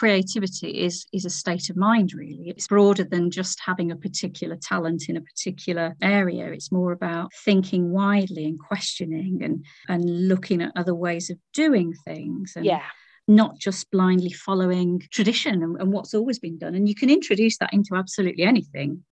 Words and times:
creativity 0.00 0.70
is 0.82 1.04
is 1.12 1.26
a 1.26 1.30
state 1.30 1.68
of 1.68 1.76
mind 1.76 2.14
really. 2.14 2.48
It's 2.48 2.66
broader 2.66 3.04
than 3.04 3.30
just 3.30 3.60
having 3.60 3.92
a 3.92 3.96
particular 3.96 4.56
talent 4.56 5.10
in 5.10 5.16
a 5.18 5.20
particular 5.20 5.94
area. 6.00 6.46
It's 6.46 6.72
more 6.72 6.92
about 6.92 7.34
thinking 7.44 7.90
widely 7.90 8.46
and 8.46 8.58
questioning 8.58 9.42
and 9.42 9.62
and 9.88 10.02
looking 10.26 10.62
at 10.62 10.72
other 10.74 10.94
ways 10.94 11.28
of 11.28 11.36
doing 11.52 11.92
things 12.06 12.54
and 12.56 12.64
yeah. 12.64 12.86
not 13.28 13.58
just 13.58 13.90
blindly 13.90 14.32
following 14.32 15.02
tradition 15.12 15.62
and, 15.62 15.78
and 15.78 15.92
what's 15.92 16.14
always 16.14 16.38
been 16.38 16.56
done. 16.56 16.74
And 16.74 16.88
you 16.88 16.94
can 16.94 17.10
introduce 17.10 17.58
that 17.58 17.74
into 17.74 17.94
absolutely 17.94 18.44
anything 18.44 19.04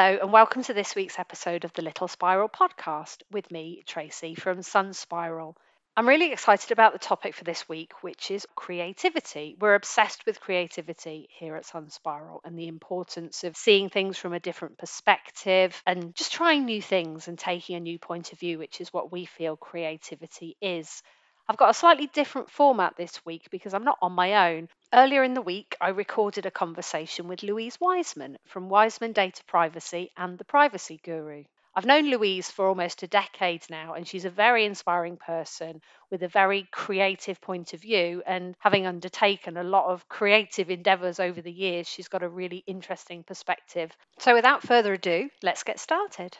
Hello, 0.00 0.16
and 0.22 0.32
welcome 0.32 0.62
to 0.62 0.72
this 0.72 0.94
week's 0.94 1.18
episode 1.18 1.64
of 1.64 1.72
the 1.72 1.82
Little 1.82 2.06
Spiral 2.06 2.48
podcast 2.48 3.16
with 3.32 3.50
me, 3.50 3.82
Tracy 3.84 4.36
from 4.36 4.62
Sun 4.62 4.92
Spiral. 4.92 5.56
I'm 5.96 6.06
really 6.06 6.30
excited 6.30 6.70
about 6.70 6.92
the 6.92 7.00
topic 7.00 7.34
for 7.34 7.42
this 7.42 7.68
week, 7.68 7.90
which 8.00 8.30
is 8.30 8.46
creativity. 8.54 9.56
We're 9.58 9.74
obsessed 9.74 10.24
with 10.24 10.38
creativity 10.38 11.28
here 11.32 11.56
at 11.56 11.66
Sun 11.66 11.90
Spiral 11.90 12.40
and 12.44 12.56
the 12.56 12.68
importance 12.68 13.42
of 13.42 13.56
seeing 13.56 13.88
things 13.88 14.16
from 14.16 14.34
a 14.34 14.38
different 14.38 14.78
perspective 14.78 15.82
and 15.84 16.14
just 16.14 16.30
trying 16.30 16.64
new 16.64 16.80
things 16.80 17.26
and 17.26 17.36
taking 17.36 17.74
a 17.74 17.80
new 17.80 17.98
point 17.98 18.32
of 18.32 18.38
view, 18.38 18.56
which 18.56 18.80
is 18.80 18.92
what 18.92 19.10
we 19.10 19.24
feel 19.24 19.56
creativity 19.56 20.56
is. 20.60 21.02
I've 21.50 21.56
got 21.56 21.70
a 21.70 21.74
slightly 21.74 22.08
different 22.08 22.50
format 22.50 22.94
this 22.98 23.24
week 23.24 23.48
because 23.50 23.72
I'm 23.72 23.84
not 23.84 23.96
on 24.02 24.12
my 24.12 24.52
own. 24.52 24.68
Earlier 24.92 25.24
in 25.24 25.32
the 25.32 25.40
week, 25.40 25.76
I 25.80 25.88
recorded 25.88 26.44
a 26.44 26.50
conversation 26.50 27.26
with 27.26 27.42
Louise 27.42 27.80
Wiseman 27.80 28.36
from 28.46 28.68
Wiseman 28.68 29.12
Data 29.12 29.42
Privacy 29.46 30.10
and 30.14 30.36
the 30.36 30.44
Privacy 30.44 31.00
Guru. 31.02 31.44
I've 31.74 31.86
known 31.86 32.10
Louise 32.10 32.50
for 32.50 32.66
almost 32.66 33.02
a 33.02 33.06
decade 33.06 33.64
now, 33.70 33.94
and 33.94 34.06
she's 34.06 34.26
a 34.26 34.30
very 34.30 34.66
inspiring 34.66 35.16
person 35.16 35.80
with 36.10 36.22
a 36.22 36.28
very 36.28 36.68
creative 36.70 37.40
point 37.40 37.72
of 37.72 37.80
view. 37.80 38.22
And 38.26 38.54
having 38.58 38.86
undertaken 38.86 39.56
a 39.56 39.62
lot 39.62 39.86
of 39.90 40.06
creative 40.06 40.68
endeavours 40.68 41.18
over 41.18 41.40
the 41.40 41.50
years, 41.50 41.88
she's 41.88 42.08
got 42.08 42.22
a 42.22 42.28
really 42.28 42.62
interesting 42.66 43.24
perspective. 43.24 43.90
So, 44.18 44.34
without 44.34 44.64
further 44.64 44.92
ado, 44.92 45.30
let's 45.42 45.62
get 45.62 45.80
started. 45.80 46.36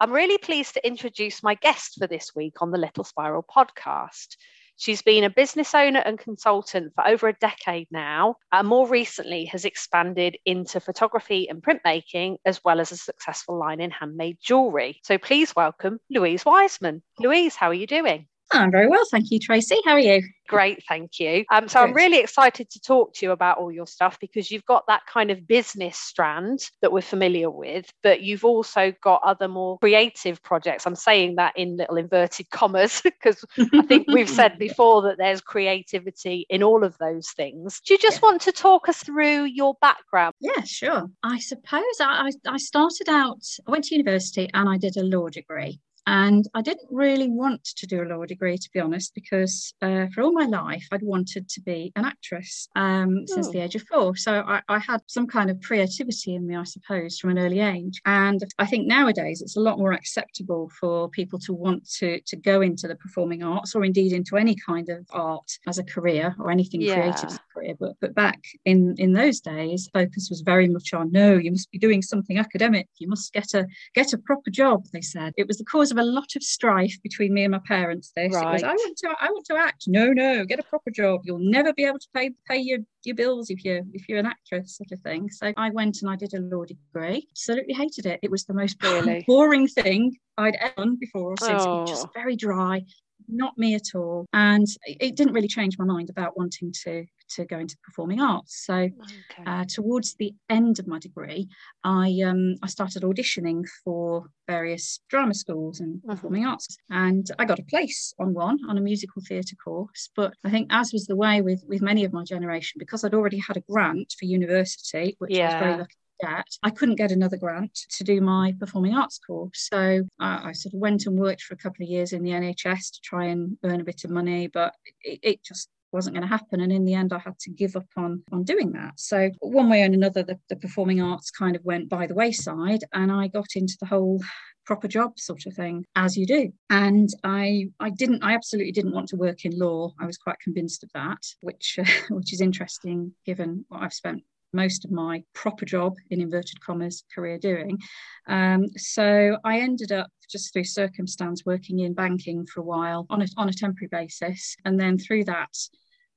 I'm 0.00 0.12
really 0.12 0.38
pleased 0.38 0.74
to 0.74 0.86
introduce 0.86 1.42
my 1.42 1.54
guest 1.56 1.96
for 1.98 2.06
this 2.06 2.32
week 2.32 2.62
on 2.62 2.70
the 2.70 2.78
Little 2.78 3.02
Spiral 3.02 3.42
podcast. 3.42 4.36
She's 4.80 5.02
been 5.02 5.24
a 5.24 5.30
business 5.30 5.74
owner 5.74 5.98
and 5.98 6.20
consultant 6.20 6.92
for 6.94 7.04
over 7.04 7.26
a 7.26 7.32
decade 7.32 7.88
now, 7.90 8.36
and 8.52 8.68
more 8.68 8.86
recently 8.86 9.46
has 9.46 9.64
expanded 9.64 10.38
into 10.44 10.78
photography 10.78 11.48
and 11.48 11.60
printmaking, 11.60 12.36
as 12.44 12.60
well 12.64 12.78
as 12.78 12.92
a 12.92 12.96
successful 12.96 13.58
line 13.58 13.80
in 13.80 13.90
handmade 13.90 14.38
jewellery. 14.40 15.00
So 15.02 15.18
please 15.18 15.56
welcome 15.56 15.98
Louise 16.08 16.44
Wiseman. 16.44 17.02
Louise, 17.18 17.56
how 17.56 17.70
are 17.70 17.74
you 17.74 17.88
doing? 17.88 18.27
I'm 18.50 18.70
very 18.70 18.88
well, 18.88 19.04
thank 19.10 19.30
you, 19.30 19.38
Tracy. 19.38 19.76
How 19.84 19.92
are 19.92 20.00
you? 20.00 20.22
Great, 20.48 20.82
thank 20.88 21.20
you. 21.20 21.44
Um, 21.52 21.68
so 21.68 21.80
Good. 21.80 21.88
I'm 21.90 21.94
really 21.94 22.18
excited 22.20 22.70
to 22.70 22.80
talk 22.80 23.12
to 23.14 23.26
you 23.26 23.32
about 23.32 23.58
all 23.58 23.70
your 23.70 23.86
stuff 23.86 24.18
because 24.18 24.50
you've 24.50 24.64
got 24.64 24.86
that 24.88 25.02
kind 25.06 25.30
of 25.30 25.46
business 25.46 25.98
strand 25.98 26.70
that 26.80 26.90
we're 26.90 27.02
familiar 27.02 27.50
with, 27.50 27.92
but 28.02 28.22
you've 28.22 28.46
also 28.46 28.94
got 29.02 29.20
other 29.22 29.46
more 29.46 29.78
creative 29.78 30.42
projects. 30.42 30.86
I'm 30.86 30.94
saying 30.94 31.36
that 31.36 31.52
in 31.56 31.76
little 31.76 31.98
inverted 31.98 32.48
commas 32.50 33.02
because 33.02 33.44
I 33.58 33.82
think 33.82 34.08
we've 34.08 34.28
said 34.28 34.58
before 34.58 35.02
that 35.02 35.18
there's 35.18 35.42
creativity 35.42 36.46
in 36.48 36.62
all 36.62 36.82
of 36.82 36.96
those 36.98 37.30
things. 37.32 37.80
Do 37.84 37.92
you 37.92 37.98
just 37.98 38.22
yeah. 38.22 38.28
want 38.28 38.40
to 38.42 38.52
talk 38.52 38.88
us 38.88 39.02
through 39.02 39.44
your 39.44 39.74
background? 39.82 40.34
Yeah, 40.40 40.62
sure. 40.64 41.10
I 41.22 41.40
suppose 41.40 41.82
I, 42.00 42.30
I 42.46 42.56
started 42.56 43.10
out, 43.10 43.44
I 43.66 43.70
went 43.70 43.84
to 43.84 43.94
university 43.94 44.48
and 44.54 44.68
I 44.68 44.78
did 44.78 44.96
a 44.96 45.02
law 45.02 45.28
degree. 45.28 45.80
And 46.08 46.48
I 46.54 46.62
didn't 46.62 46.88
really 46.90 47.28
want 47.28 47.62
to 47.64 47.86
do 47.86 48.02
a 48.02 48.08
law 48.08 48.24
degree, 48.24 48.56
to 48.56 48.70
be 48.72 48.80
honest, 48.80 49.14
because 49.14 49.74
uh, 49.82 50.06
for 50.14 50.22
all 50.22 50.32
my 50.32 50.46
life 50.46 50.86
I'd 50.90 51.02
wanted 51.02 51.50
to 51.50 51.60
be 51.60 51.92
an 51.96 52.06
actress 52.06 52.66
um, 52.76 53.26
oh. 53.28 53.34
since 53.34 53.50
the 53.50 53.60
age 53.60 53.74
of 53.74 53.82
four. 53.82 54.16
So 54.16 54.40
I, 54.40 54.62
I, 54.70 54.78
had 54.78 55.02
some 55.06 55.26
kind 55.26 55.50
of 55.50 55.60
creativity 55.60 56.34
in 56.34 56.46
me, 56.46 56.56
I 56.56 56.64
suppose, 56.64 57.18
from 57.18 57.30
an 57.30 57.38
early 57.38 57.60
age. 57.60 58.00
And 58.06 58.42
I 58.58 58.64
think 58.64 58.86
nowadays 58.86 59.42
it's 59.42 59.58
a 59.58 59.60
lot 59.60 59.76
more 59.76 59.92
acceptable 59.92 60.70
for 60.80 61.10
people 61.10 61.38
to 61.40 61.52
want 61.52 61.86
to, 61.98 62.20
to 62.22 62.36
go 62.36 62.62
into 62.62 62.88
the 62.88 62.96
performing 62.96 63.42
arts 63.42 63.74
or 63.74 63.84
indeed 63.84 64.14
into 64.14 64.38
any 64.38 64.56
kind 64.56 64.88
of 64.88 65.04
art 65.10 65.58
as 65.66 65.76
a 65.76 65.84
career 65.84 66.34
or 66.38 66.50
anything 66.50 66.80
yeah. 66.80 66.94
creative 66.94 67.24
as 67.24 67.36
a 67.36 67.52
career. 67.52 67.74
But, 67.78 67.96
but 68.00 68.14
back 68.14 68.40
in, 68.64 68.94
in 68.96 69.12
those 69.12 69.40
days, 69.40 69.90
focus 69.92 70.28
was 70.30 70.40
very 70.40 70.68
much 70.68 70.94
on 70.94 71.12
no, 71.12 71.34
you 71.34 71.50
must 71.50 71.70
be 71.70 71.78
doing 71.78 72.00
something 72.00 72.38
academic. 72.38 72.88
You 72.96 73.08
must 73.08 73.30
get 73.34 73.52
a 73.52 73.66
get 73.94 74.14
a 74.14 74.18
proper 74.18 74.50
job, 74.50 74.86
they 74.94 75.02
said. 75.02 75.34
It 75.36 75.46
was 75.46 75.58
the 75.58 75.64
cause 75.64 75.90
of 75.90 75.97
a 75.98 76.02
lot 76.02 76.36
of 76.36 76.42
strife 76.42 76.96
between 77.02 77.34
me 77.34 77.44
and 77.44 77.52
my 77.52 77.60
parents. 77.66 78.12
This 78.14 78.34
right. 78.34 78.52
was, 78.52 78.62
I 78.62 78.72
want 78.72 78.96
to 78.98 79.14
I 79.20 79.30
want 79.30 79.46
to 79.46 79.56
act. 79.56 79.84
No, 79.86 80.12
no, 80.12 80.44
get 80.44 80.58
a 80.58 80.62
proper 80.62 80.90
job. 80.90 81.20
You'll 81.24 81.38
never 81.38 81.72
be 81.72 81.84
able 81.84 81.98
to 81.98 82.08
pay 82.14 82.30
pay 82.46 82.58
your, 82.58 82.78
your 83.04 83.16
bills 83.16 83.50
if 83.50 83.64
you 83.64 83.84
if 83.92 84.08
you're 84.08 84.18
an 84.18 84.26
actress, 84.26 84.76
sort 84.76 84.92
of 84.92 85.00
thing. 85.00 85.30
So 85.30 85.52
I 85.56 85.70
went 85.70 85.98
and 86.02 86.10
I 86.10 86.16
did 86.16 86.34
a 86.34 86.40
law 86.40 86.64
degree. 86.64 87.26
Absolutely 87.32 87.74
hated 87.74 88.06
it. 88.06 88.20
It 88.22 88.30
was 88.30 88.44
the 88.44 88.54
most 88.54 88.82
really? 88.82 89.24
boring 89.26 89.68
thing 89.68 90.16
I'd 90.36 90.56
ever 90.60 90.74
done 90.76 90.96
before 90.96 91.32
or 91.32 91.36
since. 91.38 91.62
Oh. 91.66 91.86
Just 91.86 92.06
very 92.14 92.36
dry, 92.36 92.82
not 93.28 93.56
me 93.58 93.74
at 93.74 93.94
all. 93.94 94.26
And 94.32 94.66
it 94.86 95.16
didn't 95.16 95.34
really 95.34 95.48
change 95.48 95.78
my 95.78 95.84
mind 95.84 96.10
about 96.10 96.36
wanting 96.36 96.72
to 96.84 97.04
to 97.30 97.44
go 97.44 97.58
into 97.58 97.76
performing 97.84 98.20
arts. 98.20 98.64
So 98.64 98.74
okay. 98.74 99.42
uh, 99.46 99.64
towards 99.68 100.14
the 100.14 100.34
end 100.48 100.78
of 100.78 100.86
my 100.86 100.98
degree, 100.98 101.48
I 101.84 102.20
um, 102.24 102.56
I 102.62 102.68
started 102.68 103.02
auditioning 103.02 103.64
for 103.84 104.30
various 104.46 105.00
drama 105.08 105.34
schools 105.34 105.80
and 105.80 105.96
mm-hmm. 105.96 106.10
performing 106.10 106.46
arts, 106.46 106.76
and 106.90 107.30
I 107.38 107.44
got 107.44 107.58
a 107.58 107.64
place 107.64 108.14
on 108.18 108.34
one 108.34 108.58
on 108.68 108.78
a 108.78 108.80
musical 108.80 109.22
theatre 109.26 109.56
course. 109.56 110.10
But 110.16 110.34
I 110.44 110.50
think, 110.50 110.68
as 110.70 110.92
was 110.92 111.06
the 111.06 111.16
way 111.16 111.42
with 111.42 111.62
with 111.66 111.82
many 111.82 112.04
of 112.04 112.12
my 112.12 112.24
generation, 112.24 112.78
because 112.78 113.04
I'd 113.04 113.14
already 113.14 113.38
had 113.38 113.56
a 113.56 113.62
grant 113.70 114.14
for 114.18 114.24
university, 114.24 115.16
which 115.18 115.36
yeah. 115.36 115.50
I 115.50 115.54
was 115.54 115.62
very 115.62 115.78
lucky 115.78 115.94
I 116.24 116.70
couldn't 116.70 116.96
get 116.96 117.12
another 117.12 117.36
grant 117.36 117.74
to 117.90 118.04
do 118.04 118.20
my 118.20 118.54
performing 118.58 118.94
arts 118.94 119.18
course. 119.18 119.68
So 119.70 120.02
I, 120.18 120.48
I, 120.48 120.52
sort 120.52 120.74
of 120.74 120.80
went 120.80 121.06
and 121.06 121.18
worked 121.18 121.42
for 121.42 121.54
a 121.54 121.58
couple 121.58 121.84
of 121.84 121.90
years 121.90 122.12
in 122.12 122.22
the 122.22 122.30
NHS 122.30 122.92
to 122.92 123.00
try 123.02 123.26
and 123.26 123.56
earn 123.64 123.80
a 123.80 123.84
bit 123.84 124.04
of 124.04 124.10
money, 124.10 124.48
but 124.48 124.74
it, 125.02 125.20
it 125.22 125.44
just 125.44 125.68
wasn't 125.92 126.14
going 126.14 126.26
to 126.26 126.28
happen. 126.28 126.60
And 126.60 126.72
in 126.72 126.84
the 126.84 126.94
end 126.94 127.12
i 127.12 127.18
had 127.18 127.38
to 127.40 127.50
give 127.50 127.76
up 127.76 127.88
on 127.96 128.22
on 128.32 128.44
doing 128.44 128.72
that. 128.72 128.92
So 128.96 129.30
one 129.40 129.68
way 129.68 129.82
or 129.82 129.86
another 129.86 130.22
the, 130.22 130.38
the 130.48 130.56
performing 130.56 131.00
arts 131.00 131.30
kind 131.30 131.56
of 131.56 131.64
went 131.64 131.88
by 131.88 132.06
the 132.06 132.14
wayside 132.14 132.84
and 132.92 133.10
i 133.10 133.28
got 133.28 133.48
into 133.54 133.76
the 133.80 133.86
whole 133.86 134.20
proper 134.66 134.86
job 134.86 135.18
sort 135.18 135.46
of 135.46 135.54
thing 135.54 135.86
as 135.96 136.16
you 136.16 136.26
do. 136.26 136.52
And 136.68 137.08
i 137.24 137.68
i 137.80 137.90
didn't 137.90 138.22
i 138.22 138.34
absolutely 138.34 138.72
didn't 138.72 138.92
want 138.92 139.08
to 139.08 139.16
work 139.16 139.44
in 139.44 139.58
law. 139.58 139.92
I 139.98 140.06
was 140.06 140.18
quite 140.18 140.40
convinced 140.40 140.82
of 140.84 140.90
that 140.94 141.22
which 141.42 141.78
uh, 141.78 141.84
which 142.10 142.32
is 142.32 142.40
interesting 142.40 143.14
given 143.24 143.64
what 143.68 143.82
i've 143.82 143.94
spent 143.94 144.22
most 144.52 144.84
of 144.84 144.90
my 144.90 145.22
proper 145.34 145.64
job 145.64 145.94
in 146.10 146.20
inverted 146.20 146.60
commas 146.60 147.04
career 147.14 147.38
doing. 147.38 147.78
Um, 148.26 148.66
so 148.76 149.38
I 149.44 149.60
ended 149.60 149.92
up 149.92 150.10
just 150.30 150.52
through 150.52 150.64
circumstance 150.64 151.44
working 151.44 151.80
in 151.80 151.94
banking 151.94 152.46
for 152.46 152.60
a 152.60 152.64
while 152.64 153.06
on 153.10 153.22
a, 153.22 153.26
on 153.36 153.48
a 153.48 153.52
temporary 153.52 153.88
basis. 153.90 154.56
And 154.64 154.78
then 154.78 154.98
through 154.98 155.24
that, 155.24 155.54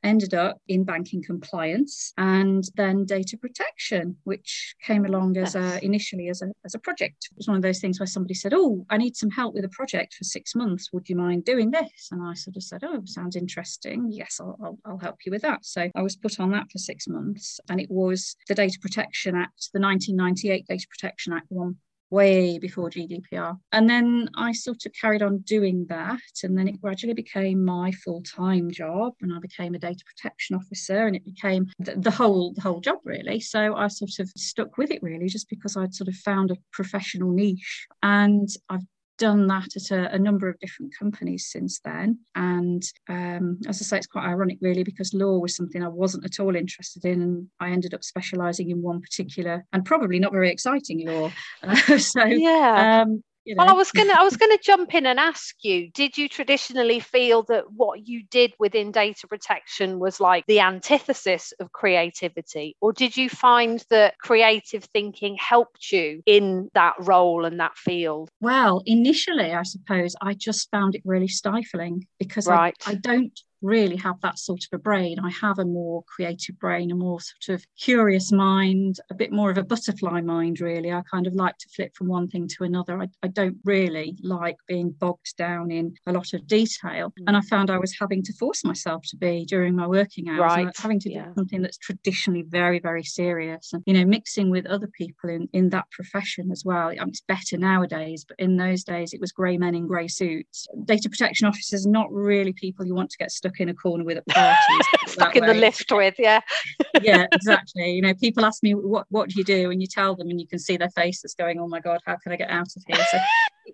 ended 0.03 0.33
up 0.33 0.57
in 0.67 0.83
banking 0.83 1.23
compliance 1.23 2.13
and 2.17 2.63
then 2.75 3.05
data 3.05 3.37
protection, 3.37 4.15
which 4.23 4.75
came 4.83 5.05
along 5.05 5.37
as 5.37 5.55
a, 5.55 5.83
initially 5.83 6.29
as 6.29 6.41
a, 6.41 6.51
as 6.65 6.75
a 6.75 6.79
project. 6.79 7.29
It 7.31 7.37
was 7.37 7.47
one 7.47 7.57
of 7.57 7.63
those 7.63 7.79
things 7.79 7.99
where 7.99 8.07
somebody 8.07 8.33
said, 8.33 8.53
Oh, 8.53 8.85
I 8.89 8.97
need 8.97 9.15
some 9.15 9.29
help 9.29 9.53
with 9.53 9.65
a 9.65 9.69
project 9.69 10.15
for 10.15 10.23
six 10.23 10.55
months. 10.55 10.89
Would 10.93 11.09
you 11.09 11.15
mind 11.15 11.45
doing 11.45 11.71
this? 11.71 12.09
And 12.11 12.21
I 12.23 12.33
sort 12.33 12.55
of 12.57 12.63
said, 12.63 12.83
Oh, 12.83 13.01
sounds 13.05 13.35
interesting. 13.35 14.09
Yes, 14.11 14.39
I'll, 14.39 14.57
I'll, 14.63 14.79
I'll 14.85 14.97
help 14.97 15.17
you 15.25 15.31
with 15.31 15.41
that. 15.43 15.65
So 15.65 15.89
I 15.95 16.01
was 16.01 16.15
put 16.15 16.39
on 16.39 16.51
that 16.51 16.71
for 16.71 16.77
six 16.77 17.07
months. 17.07 17.59
And 17.69 17.79
it 17.79 17.89
was 17.89 18.35
the 18.47 18.55
Data 18.55 18.77
Protection 18.81 19.35
Act, 19.35 19.69
the 19.73 19.79
1998 19.79 20.65
Data 20.67 20.87
Protection 20.89 21.33
Act, 21.33 21.45
one 21.49 21.77
way 22.11 22.59
before 22.59 22.89
GDPR. 22.89 23.57
And 23.71 23.89
then 23.89 24.29
I 24.35 24.51
sort 24.51 24.85
of 24.85 24.93
carried 24.93 25.23
on 25.23 25.39
doing 25.39 25.85
that. 25.89 26.19
And 26.43 26.57
then 26.57 26.67
it 26.67 26.81
gradually 26.81 27.13
became 27.13 27.63
my 27.63 27.91
full 27.91 28.21
time 28.21 28.69
job. 28.69 29.13
And 29.21 29.33
I 29.33 29.39
became 29.39 29.73
a 29.73 29.79
data 29.79 30.03
protection 30.05 30.55
officer 30.55 31.07
and 31.07 31.15
it 31.15 31.25
became 31.25 31.67
the, 31.79 31.95
the, 31.95 32.11
whole 32.11 32.53
the 32.53 32.61
whole 32.61 32.81
job 32.81 32.99
really. 33.05 33.39
So 33.39 33.75
I 33.75 33.87
sort 33.87 34.19
of 34.19 34.29
stuck 34.37 34.77
with 34.77 34.91
it 34.91 35.01
really 35.01 35.27
just 35.27 35.49
because 35.49 35.77
I'd 35.77 35.95
sort 35.95 36.09
of 36.09 36.15
found 36.15 36.51
a 36.51 36.57
professional 36.71 37.31
niche. 37.31 37.87
And 38.03 38.49
I've 38.69 38.85
done 39.21 39.45
that 39.45 39.75
at 39.75 39.91
a, 39.91 40.15
a, 40.15 40.17
number 40.17 40.49
of 40.49 40.59
different 40.59 40.91
companies 40.97 41.47
since 41.51 41.79
then. 41.85 42.17
And 42.33 42.81
um, 43.07 43.59
as 43.67 43.79
I 43.79 43.85
say, 43.85 43.97
it's 43.97 44.07
quite 44.07 44.25
ironic, 44.25 44.57
really, 44.61 44.83
because 44.83 45.13
law 45.13 45.37
was 45.37 45.55
something 45.55 45.83
I 45.83 45.89
wasn't 45.89 46.25
at 46.25 46.39
all 46.39 46.55
interested 46.55 47.05
in. 47.05 47.21
And 47.21 47.47
I 47.59 47.69
ended 47.69 47.93
up 47.93 48.03
specialising 48.03 48.71
in 48.71 48.81
one 48.81 48.99
particular 48.99 49.63
and 49.73 49.85
probably 49.85 50.17
not 50.17 50.31
very 50.31 50.49
exciting 50.49 51.07
law. 51.07 51.31
Uh, 51.61 51.75
so, 51.99 52.25
yeah. 52.25 53.03
Um, 53.03 53.23
You 53.45 53.55
know? 53.55 53.63
Well, 53.63 53.73
I 53.73 53.77
was 53.77 53.91
gonna 53.91 54.13
I 54.13 54.23
was 54.23 54.37
gonna 54.37 54.57
jump 54.63 54.93
in 54.93 55.05
and 55.05 55.19
ask 55.19 55.55
you, 55.63 55.89
did 55.91 56.17
you 56.17 56.29
traditionally 56.29 56.99
feel 56.99 57.43
that 57.43 57.71
what 57.71 58.07
you 58.07 58.23
did 58.29 58.53
within 58.59 58.91
data 58.91 59.27
protection 59.27 59.99
was 59.99 60.19
like 60.19 60.45
the 60.47 60.59
antithesis 60.59 61.53
of 61.59 61.71
creativity? 61.71 62.75
Or 62.81 62.93
did 62.93 63.17
you 63.17 63.29
find 63.29 63.83
that 63.89 64.17
creative 64.19 64.83
thinking 64.85 65.37
helped 65.37 65.91
you 65.91 66.21
in 66.25 66.69
that 66.73 66.93
role 66.99 67.45
and 67.45 67.59
that 67.59 67.77
field? 67.77 68.29
Well, 68.41 68.83
initially 68.85 69.53
I 69.53 69.63
suppose 69.63 70.15
I 70.21 70.33
just 70.33 70.69
found 70.69 70.95
it 70.95 71.01
really 71.03 71.27
stifling 71.27 72.07
because 72.19 72.47
right. 72.47 72.75
I, 72.85 72.91
I 72.91 72.95
don't 72.95 73.39
really 73.61 73.95
have 73.97 74.19
that 74.21 74.39
sort 74.39 74.61
of 74.63 74.79
a 74.79 74.81
brain. 74.81 75.19
I 75.19 75.29
have 75.29 75.59
a 75.59 75.65
more 75.65 76.03
creative 76.03 76.57
brain, 76.59 76.91
a 76.91 76.95
more 76.95 77.19
sort 77.19 77.55
of 77.55 77.65
curious 77.79 78.31
mind, 78.31 78.97
a 79.09 79.13
bit 79.13 79.31
more 79.31 79.51
of 79.51 79.57
a 79.57 79.63
butterfly 79.63 80.21
mind, 80.21 80.61
really. 80.61 80.91
I 80.91 81.01
kind 81.09 81.27
of 81.27 81.35
like 81.35 81.57
to 81.57 81.69
flip 81.75 81.95
from 81.95 82.07
one 82.07 82.27
thing 82.27 82.47
to 82.47 82.63
another. 82.63 83.01
I, 83.01 83.07
I 83.23 83.27
don't 83.27 83.57
really 83.63 84.17
like 84.23 84.57
being 84.67 84.91
bogged 84.91 85.35
down 85.37 85.71
in 85.71 85.93
a 86.07 86.11
lot 86.11 86.33
of 86.33 86.47
detail. 86.47 87.13
Mm. 87.19 87.23
And 87.27 87.37
I 87.37 87.41
found 87.41 87.69
I 87.69 87.77
was 87.77 87.95
having 87.99 88.23
to 88.23 88.33
force 88.33 88.63
myself 88.63 89.03
to 89.09 89.17
be 89.17 89.45
during 89.45 89.75
my 89.75 89.87
working 89.87 90.29
hours, 90.29 90.39
right. 90.39 90.67
having 90.77 90.99
to 91.01 91.11
yeah. 91.11 91.25
do 91.25 91.33
something 91.35 91.61
that's 91.61 91.77
traditionally 91.77 92.43
very, 92.47 92.79
very 92.79 93.03
serious. 93.03 93.71
And, 93.73 93.83
you 93.85 93.93
know, 93.93 94.05
mixing 94.05 94.49
with 94.49 94.65
other 94.65 94.87
people 94.87 95.29
in, 95.29 95.47
in 95.53 95.69
that 95.69 95.89
profession 95.91 96.51
as 96.51 96.63
well. 96.65 96.87
I 96.87 96.95
mean, 96.95 97.09
it's 97.09 97.21
better 97.21 97.57
nowadays, 97.57 98.25
but 98.27 98.39
in 98.39 98.57
those 98.57 98.83
days 98.83 99.13
it 99.13 99.21
was 99.21 99.31
grey 99.31 99.57
men 99.57 99.75
in 99.75 99.87
grey 99.87 100.07
suits. 100.07 100.67
Data 100.85 101.09
protection 101.09 101.47
officers, 101.47 101.85
not 101.85 102.11
really 102.11 102.53
people 102.53 102.85
you 102.85 102.95
want 102.95 103.09
to 103.11 103.17
get 103.17 103.31
stuck 103.31 103.50
stuck 103.51 103.59
in 103.59 103.69
a 103.69 103.73
corner 103.73 104.03
with 104.03 104.17
at 104.17 104.27
parties. 104.27 104.87
stuck 105.07 105.35
in 105.35 105.43
way. 105.43 105.53
the 105.53 105.59
lift 105.59 105.91
with, 105.91 106.15
yeah. 106.17 106.41
yeah, 107.01 107.25
exactly. 107.33 107.91
You 107.91 108.01
know, 108.01 108.13
people 108.13 108.45
ask 108.45 108.63
me 108.63 108.73
what 108.73 109.05
what 109.09 109.29
do 109.29 109.35
you 109.37 109.43
do, 109.43 109.71
and 109.71 109.81
you 109.81 109.87
tell 109.87 110.15
them, 110.15 110.29
and 110.29 110.39
you 110.39 110.47
can 110.47 110.59
see 110.59 110.77
their 110.77 110.89
faces 110.89 111.35
going, 111.37 111.59
"Oh 111.59 111.67
my 111.67 111.79
god, 111.79 111.99
how 112.05 112.15
can 112.17 112.31
I 112.31 112.35
get 112.35 112.49
out 112.49 112.67
of 112.75 112.83
here?" 112.87 113.05
So 113.11 113.17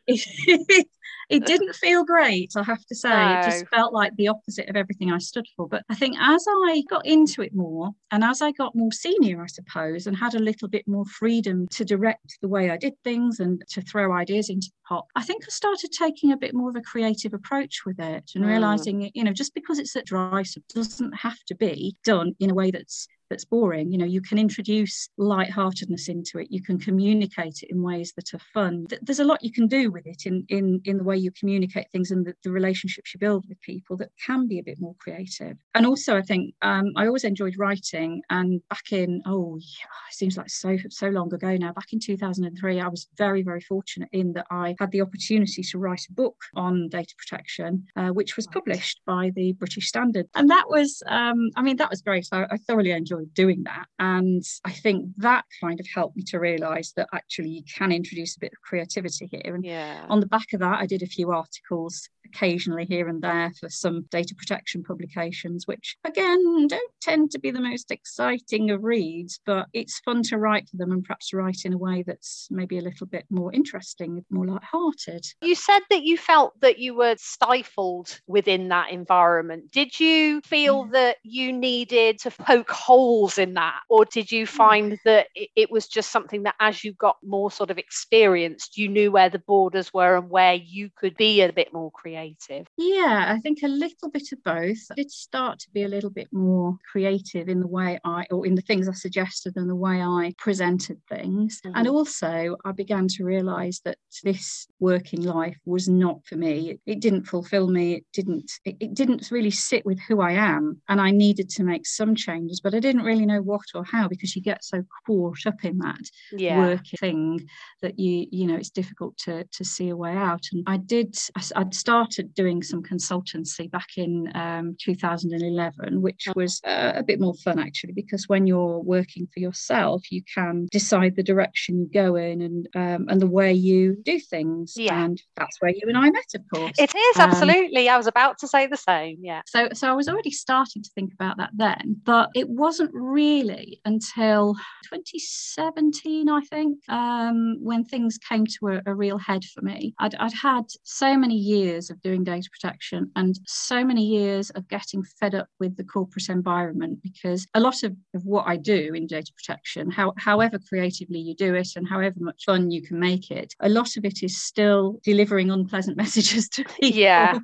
it, 0.07 0.87
it 1.29 1.45
didn't 1.45 1.75
feel 1.75 2.05
great, 2.05 2.53
I 2.55 2.63
have 2.63 2.85
to 2.85 2.95
say. 2.95 3.09
No. 3.09 3.39
It 3.39 3.43
just 3.43 3.67
felt 3.67 3.93
like 3.93 4.15
the 4.15 4.29
opposite 4.29 4.69
of 4.69 4.75
everything 4.75 5.11
I 5.11 5.17
stood 5.17 5.45
for. 5.55 5.67
But 5.67 5.83
I 5.89 5.95
think 5.95 6.15
as 6.19 6.45
I 6.47 6.83
got 6.89 7.05
into 7.05 7.41
it 7.41 7.53
more, 7.53 7.91
and 8.11 8.23
as 8.23 8.41
I 8.41 8.51
got 8.51 8.75
more 8.75 8.91
senior, 8.91 9.41
I 9.41 9.47
suppose, 9.47 10.07
and 10.07 10.15
had 10.15 10.35
a 10.35 10.39
little 10.39 10.67
bit 10.69 10.87
more 10.87 11.05
freedom 11.05 11.67
to 11.71 11.83
direct 11.83 12.37
the 12.41 12.47
way 12.47 12.69
I 12.69 12.77
did 12.77 12.93
things 13.03 13.39
and 13.39 13.61
to 13.69 13.81
throw 13.81 14.13
ideas 14.13 14.49
into 14.49 14.67
the 14.67 14.87
pot, 14.87 15.05
I 15.15 15.23
think 15.23 15.43
I 15.45 15.49
started 15.49 15.91
taking 15.91 16.31
a 16.31 16.37
bit 16.37 16.53
more 16.53 16.69
of 16.69 16.75
a 16.77 16.81
creative 16.81 17.33
approach 17.33 17.81
with 17.85 17.99
it 17.99 18.31
and 18.35 18.45
mm. 18.45 18.47
realizing, 18.47 19.11
you 19.13 19.23
know, 19.23 19.33
just 19.33 19.53
because 19.53 19.66
it's 19.79 19.95
at 19.95 20.05
dry 20.05 20.43
doesn't 20.73 21.13
have 21.13 21.39
to 21.47 21.55
be 21.55 21.95
done 22.03 22.33
in 22.39 22.51
a 22.51 22.53
way 22.53 22.71
that's 22.71 23.07
that's 23.29 23.45
boring. 23.45 23.91
You 23.91 23.97
know, 23.97 24.05
you 24.05 24.21
can 24.21 24.37
introduce 24.37 25.09
lightheartedness 25.17 26.09
into 26.09 26.39
it. 26.39 26.47
You 26.49 26.61
can 26.61 26.79
communicate 26.79 27.63
it 27.63 27.69
in 27.69 27.81
ways 27.81 28.13
that 28.15 28.33
are 28.33 28.41
fun. 28.53 28.87
There's 29.01 29.19
a 29.19 29.25
lot 29.25 29.43
you 29.43 29.51
can 29.51 29.67
do 29.67 29.91
with 29.91 30.05
it 30.05 30.25
in 30.25 30.45
in 30.49 30.81
in 30.85 30.97
the 30.97 31.03
way 31.03 31.17
you 31.17 31.31
communicate 31.31 31.87
things 31.91 32.11
and 32.11 32.25
the, 32.25 32.33
the 32.43 32.51
relationships 32.51 33.13
you 33.13 33.19
build 33.19 33.45
with 33.47 33.61
people 33.61 33.97
that 33.97 34.09
can 34.25 34.47
be 34.47 34.59
a 34.59 34.63
bit 34.63 34.79
more 34.79 34.95
creative. 34.99 35.57
And 35.75 35.85
also, 35.85 36.17
I 36.17 36.21
think 36.21 36.53
um, 36.61 36.91
I 36.95 37.07
always 37.07 37.23
enjoyed 37.23 37.55
writing. 37.57 38.21
And 38.29 38.61
back 38.69 38.91
in 38.91 39.21
oh, 39.25 39.57
yeah, 39.57 40.09
it 40.09 40.15
seems 40.15 40.37
like 40.37 40.49
so 40.49 40.77
so 40.89 41.07
long 41.09 41.33
ago 41.33 41.55
now. 41.57 41.73
Back 41.73 41.93
in 41.93 41.99
2003, 41.99 42.79
I 42.79 42.87
was 42.87 43.07
very 43.17 43.43
very 43.43 43.61
fortunate 43.61 44.09
in 44.11 44.33
that 44.33 44.47
I 44.51 44.75
had 44.79 44.91
the 44.91 45.01
opportunity 45.01 45.63
to 45.63 45.77
write 45.77 46.05
a 46.09 46.13
book 46.13 46.35
on 46.55 46.89
data 46.89 47.13
protection, 47.17 47.85
uh, 47.95 48.09
which 48.09 48.35
was 48.35 48.47
published 48.47 49.01
by 49.05 49.31
the 49.35 49.53
British 49.53 49.87
Standard. 49.87 50.27
And 50.35 50.49
that 50.49 50.65
was, 50.69 51.01
um, 51.07 51.49
I 51.55 51.61
mean, 51.61 51.77
that 51.77 51.89
was 51.89 52.01
great. 52.01 52.27
I, 52.31 52.45
I 52.51 52.57
thoroughly 52.57 52.91
enjoyed 52.91 53.16
enjoyed 53.17 53.33
doing 53.33 53.63
that. 53.63 53.85
And 53.99 54.43
I 54.65 54.71
think 54.71 55.09
that 55.17 55.45
kind 55.61 55.79
of 55.79 55.87
helped 55.93 56.15
me 56.15 56.23
to 56.23 56.39
realize 56.39 56.93
that 56.95 57.07
actually 57.13 57.49
you 57.49 57.63
can 57.63 57.91
introduce 57.91 58.35
a 58.35 58.39
bit 58.39 58.53
of 58.53 58.61
creativity 58.61 59.27
here. 59.31 59.55
And 59.55 59.65
yeah. 59.65 60.05
on 60.09 60.19
the 60.19 60.27
back 60.27 60.53
of 60.53 60.59
that, 60.59 60.79
I 60.79 60.85
did 60.85 61.03
a 61.03 61.07
few 61.07 61.31
articles 61.31 62.09
occasionally 62.33 62.85
here 62.85 63.07
and 63.07 63.21
there 63.21 63.51
for 63.59 63.69
some 63.69 64.05
data 64.11 64.35
protection 64.35 64.83
publications, 64.83 65.67
which 65.67 65.95
again 66.03 66.67
don't 66.67 66.91
tend 67.01 67.31
to 67.31 67.39
be 67.39 67.51
the 67.51 67.61
most 67.61 67.91
exciting 67.91 68.71
of 68.71 68.83
reads, 68.83 69.39
but 69.45 69.67
it's 69.73 69.99
fun 69.99 70.23
to 70.23 70.37
write 70.37 70.67
for 70.69 70.77
them 70.77 70.91
and 70.91 71.03
perhaps 71.03 71.33
write 71.33 71.61
in 71.65 71.73
a 71.73 71.77
way 71.77 72.03
that's 72.05 72.47
maybe 72.51 72.77
a 72.77 72.81
little 72.81 73.07
bit 73.07 73.25
more 73.29 73.53
interesting, 73.53 74.23
more 74.29 74.45
light-hearted. 74.45 75.25
You 75.41 75.55
said 75.55 75.81
that 75.89 76.03
you 76.03 76.17
felt 76.17 76.59
that 76.61 76.79
you 76.79 76.95
were 76.95 77.15
stifled 77.17 78.19
within 78.27 78.67
that 78.69 78.91
environment. 78.91 79.71
Did 79.71 79.99
you 79.99 80.41
feel 80.41 80.85
yeah. 80.85 80.91
that 80.99 81.17
you 81.23 81.53
needed 81.53 82.19
to 82.19 82.31
poke 82.31 82.71
holes 82.71 83.37
in 83.37 83.53
that, 83.53 83.79
or 83.89 84.05
did 84.05 84.31
you 84.31 84.45
mm. 84.45 84.49
find 84.49 84.99
that 85.05 85.27
it 85.35 85.71
was 85.71 85.87
just 85.87 86.11
something 86.11 86.43
that 86.43 86.55
as 86.59 86.83
you 86.83 86.93
got 86.93 87.17
more 87.23 87.51
sort 87.51 87.71
of 87.71 87.77
experienced, 87.77 88.77
you 88.77 88.87
knew 88.89 89.11
where 89.11 89.29
the 89.29 89.39
borders 89.39 89.93
were 89.93 90.17
and 90.17 90.29
where 90.29 90.53
you 90.53 90.89
could 90.95 91.15
be 91.17 91.41
a 91.41 91.53
bit 91.53 91.73
more 91.73 91.91
creative? 91.91 92.16
Creative? 92.17 92.67
Yeah, 92.77 93.25
I 93.35 93.39
think 93.39 93.59
a 93.63 93.67
little 93.67 94.09
bit 94.11 94.31
of 94.31 94.43
both. 94.43 94.77
I 94.91 94.95
did 94.95 95.11
start 95.11 95.59
to 95.59 95.69
be 95.71 95.83
a 95.83 95.87
little 95.87 96.09
bit 96.09 96.27
more 96.31 96.75
creative 96.91 97.47
in 97.49 97.59
the 97.59 97.67
way 97.67 97.99
I, 98.03 98.25
or 98.31 98.45
in 98.45 98.55
the 98.55 98.61
things 98.61 98.87
I 98.87 98.93
suggested 98.93 99.53
and 99.55 99.69
the 99.69 99.75
way 99.75 100.01
I 100.01 100.33
presented 100.37 100.99
things. 101.09 101.61
Mm-hmm. 101.65 101.77
And 101.77 101.87
also, 101.87 102.57
I 102.65 102.71
began 102.71 103.07
to 103.09 103.23
realize 103.23 103.81
that 103.85 103.97
this 104.23 104.67
working 104.79 105.23
life 105.23 105.57
was 105.65 105.87
not 105.87 106.25
for 106.25 106.35
me. 106.35 106.71
It, 106.71 106.79
it 106.85 106.99
didn't 106.99 107.25
fulfill 107.25 107.67
me. 107.67 107.95
It 107.95 108.05
didn't, 108.13 108.51
it, 108.65 108.75
it 108.79 108.93
didn't 108.93 109.29
really 109.31 109.51
sit 109.51 109.85
with 109.85 109.99
who 110.07 110.21
I 110.21 110.31
am. 110.31 110.81
And 110.89 110.99
I 110.99 111.11
needed 111.11 111.49
to 111.51 111.63
make 111.63 111.85
some 111.85 112.15
changes, 112.15 112.61
but 112.61 112.73
I 112.73 112.79
didn't 112.79 113.03
really 113.03 113.25
know 113.25 113.41
what 113.41 113.65
or 113.75 113.83
how 113.83 114.07
because 114.07 114.35
you 114.35 114.41
get 114.41 114.63
so 114.63 114.83
caught 115.05 115.45
up 115.45 115.63
in 115.63 115.77
that 115.79 116.01
yeah. 116.31 116.57
working 116.57 116.97
thing 116.99 117.49
that 117.81 117.99
you, 117.99 118.27
you 118.31 118.47
know, 118.47 118.55
it's 118.55 118.69
difficult 118.69 119.17
to, 119.17 119.43
to 119.51 119.63
see 119.63 119.89
a 119.89 119.95
way 119.95 120.15
out. 120.15 120.43
And 120.51 120.63
I 120.67 120.77
did, 120.77 121.15
I, 121.35 121.41
I'd 121.55 121.73
started 121.73 122.06
started 122.07 122.33
doing 122.33 122.63
some 122.63 122.81
consultancy 122.81 123.69
back 123.69 123.89
in 123.97 124.31
um, 124.35 124.75
2011, 124.79 126.01
which 126.01 126.25
oh. 126.29 126.33
was 126.35 126.61
uh, 126.65 126.93
a 126.95 127.03
bit 127.03 127.19
more 127.19 127.33
fun 127.35 127.59
actually, 127.59 127.93
because 127.93 128.27
when 128.27 128.47
you're 128.47 128.79
working 128.79 129.27
for 129.33 129.39
yourself, 129.39 130.11
you 130.11 130.21
can 130.33 130.67
decide 130.71 131.15
the 131.15 131.23
direction 131.23 131.79
you 131.79 131.89
go 131.93 132.15
in 132.15 132.41
and 132.41 132.67
um, 132.75 133.07
and 133.09 133.21
the 133.21 133.27
way 133.27 133.53
you 133.53 133.97
do 134.03 134.19
things. 134.19 134.73
Yeah. 134.75 135.03
And 135.03 135.21
that's 135.35 135.59
where 135.59 135.71
you 135.71 135.83
and 135.87 135.97
I 135.97 136.09
met, 136.09 136.33
of 136.35 136.41
course. 136.53 136.77
It 136.77 136.93
is 136.95 137.17
um, 137.17 137.29
absolutely. 137.29 137.89
Um, 137.89 137.95
I 137.95 137.97
was 137.97 138.07
about 138.07 138.37
to 138.39 138.47
say 138.47 138.67
the 138.67 138.77
same. 138.77 139.17
Yeah. 139.21 139.41
So 139.45 139.69
so 139.73 139.89
I 139.89 139.93
was 139.93 140.07
already 140.07 140.31
starting 140.31 140.83
to 140.83 140.89
think 140.95 141.13
about 141.13 141.37
that 141.37 141.51
then, 141.55 141.97
but 142.03 142.29
it 142.35 142.49
wasn't 142.49 142.91
really 142.93 143.81
until 143.85 144.55
2017, 144.89 146.29
I 146.29 146.41
think, 146.41 146.77
um, 146.89 147.57
when 147.61 147.83
things 147.83 148.17
came 148.17 148.45
to 148.45 148.67
a, 148.69 148.81
a 148.85 148.95
real 148.95 149.17
head 149.17 149.43
for 149.43 149.61
me. 149.61 149.93
I'd, 149.99 150.15
I'd 150.15 150.33
had 150.33 150.65
so 150.83 151.17
many 151.17 151.35
years 151.35 151.89
of 151.89 151.96
of 151.97 152.01
doing 152.03 152.23
data 152.23 152.47
protection 152.51 153.11
and 153.15 153.39
so 153.45 153.83
many 153.83 154.05
years 154.05 154.49
of 154.51 154.67
getting 154.67 155.03
fed 155.19 155.35
up 155.35 155.47
with 155.59 155.75
the 155.75 155.83
corporate 155.83 156.29
environment 156.29 156.99
because 157.01 157.47
a 157.53 157.59
lot 157.59 157.83
of, 157.83 157.95
of 158.13 158.25
what 158.25 158.45
I 158.47 158.55
do 158.55 158.93
in 158.93 159.07
data 159.07 159.31
protection, 159.35 159.89
how, 159.89 160.13
however 160.17 160.59
creatively 160.59 161.19
you 161.19 161.35
do 161.35 161.55
it 161.55 161.69
and 161.75 161.87
however 161.87 162.15
much 162.19 162.43
fun 162.45 162.71
you 162.71 162.81
can 162.81 162.99
make 162.99 163.31
it, 163.31 163.53
a 163.59 163.69
lot 163.69 163.97
of 163.97 164.05
it 164.05 164.23
is 164.23 164.41
still 164.41 164.99
delivering 165.03 165.51
unpleasant 165.51 165.97
messages 166.03 166.47
to 166.49 166.63
people 166.63 166.99
yeah. 166.99 167.37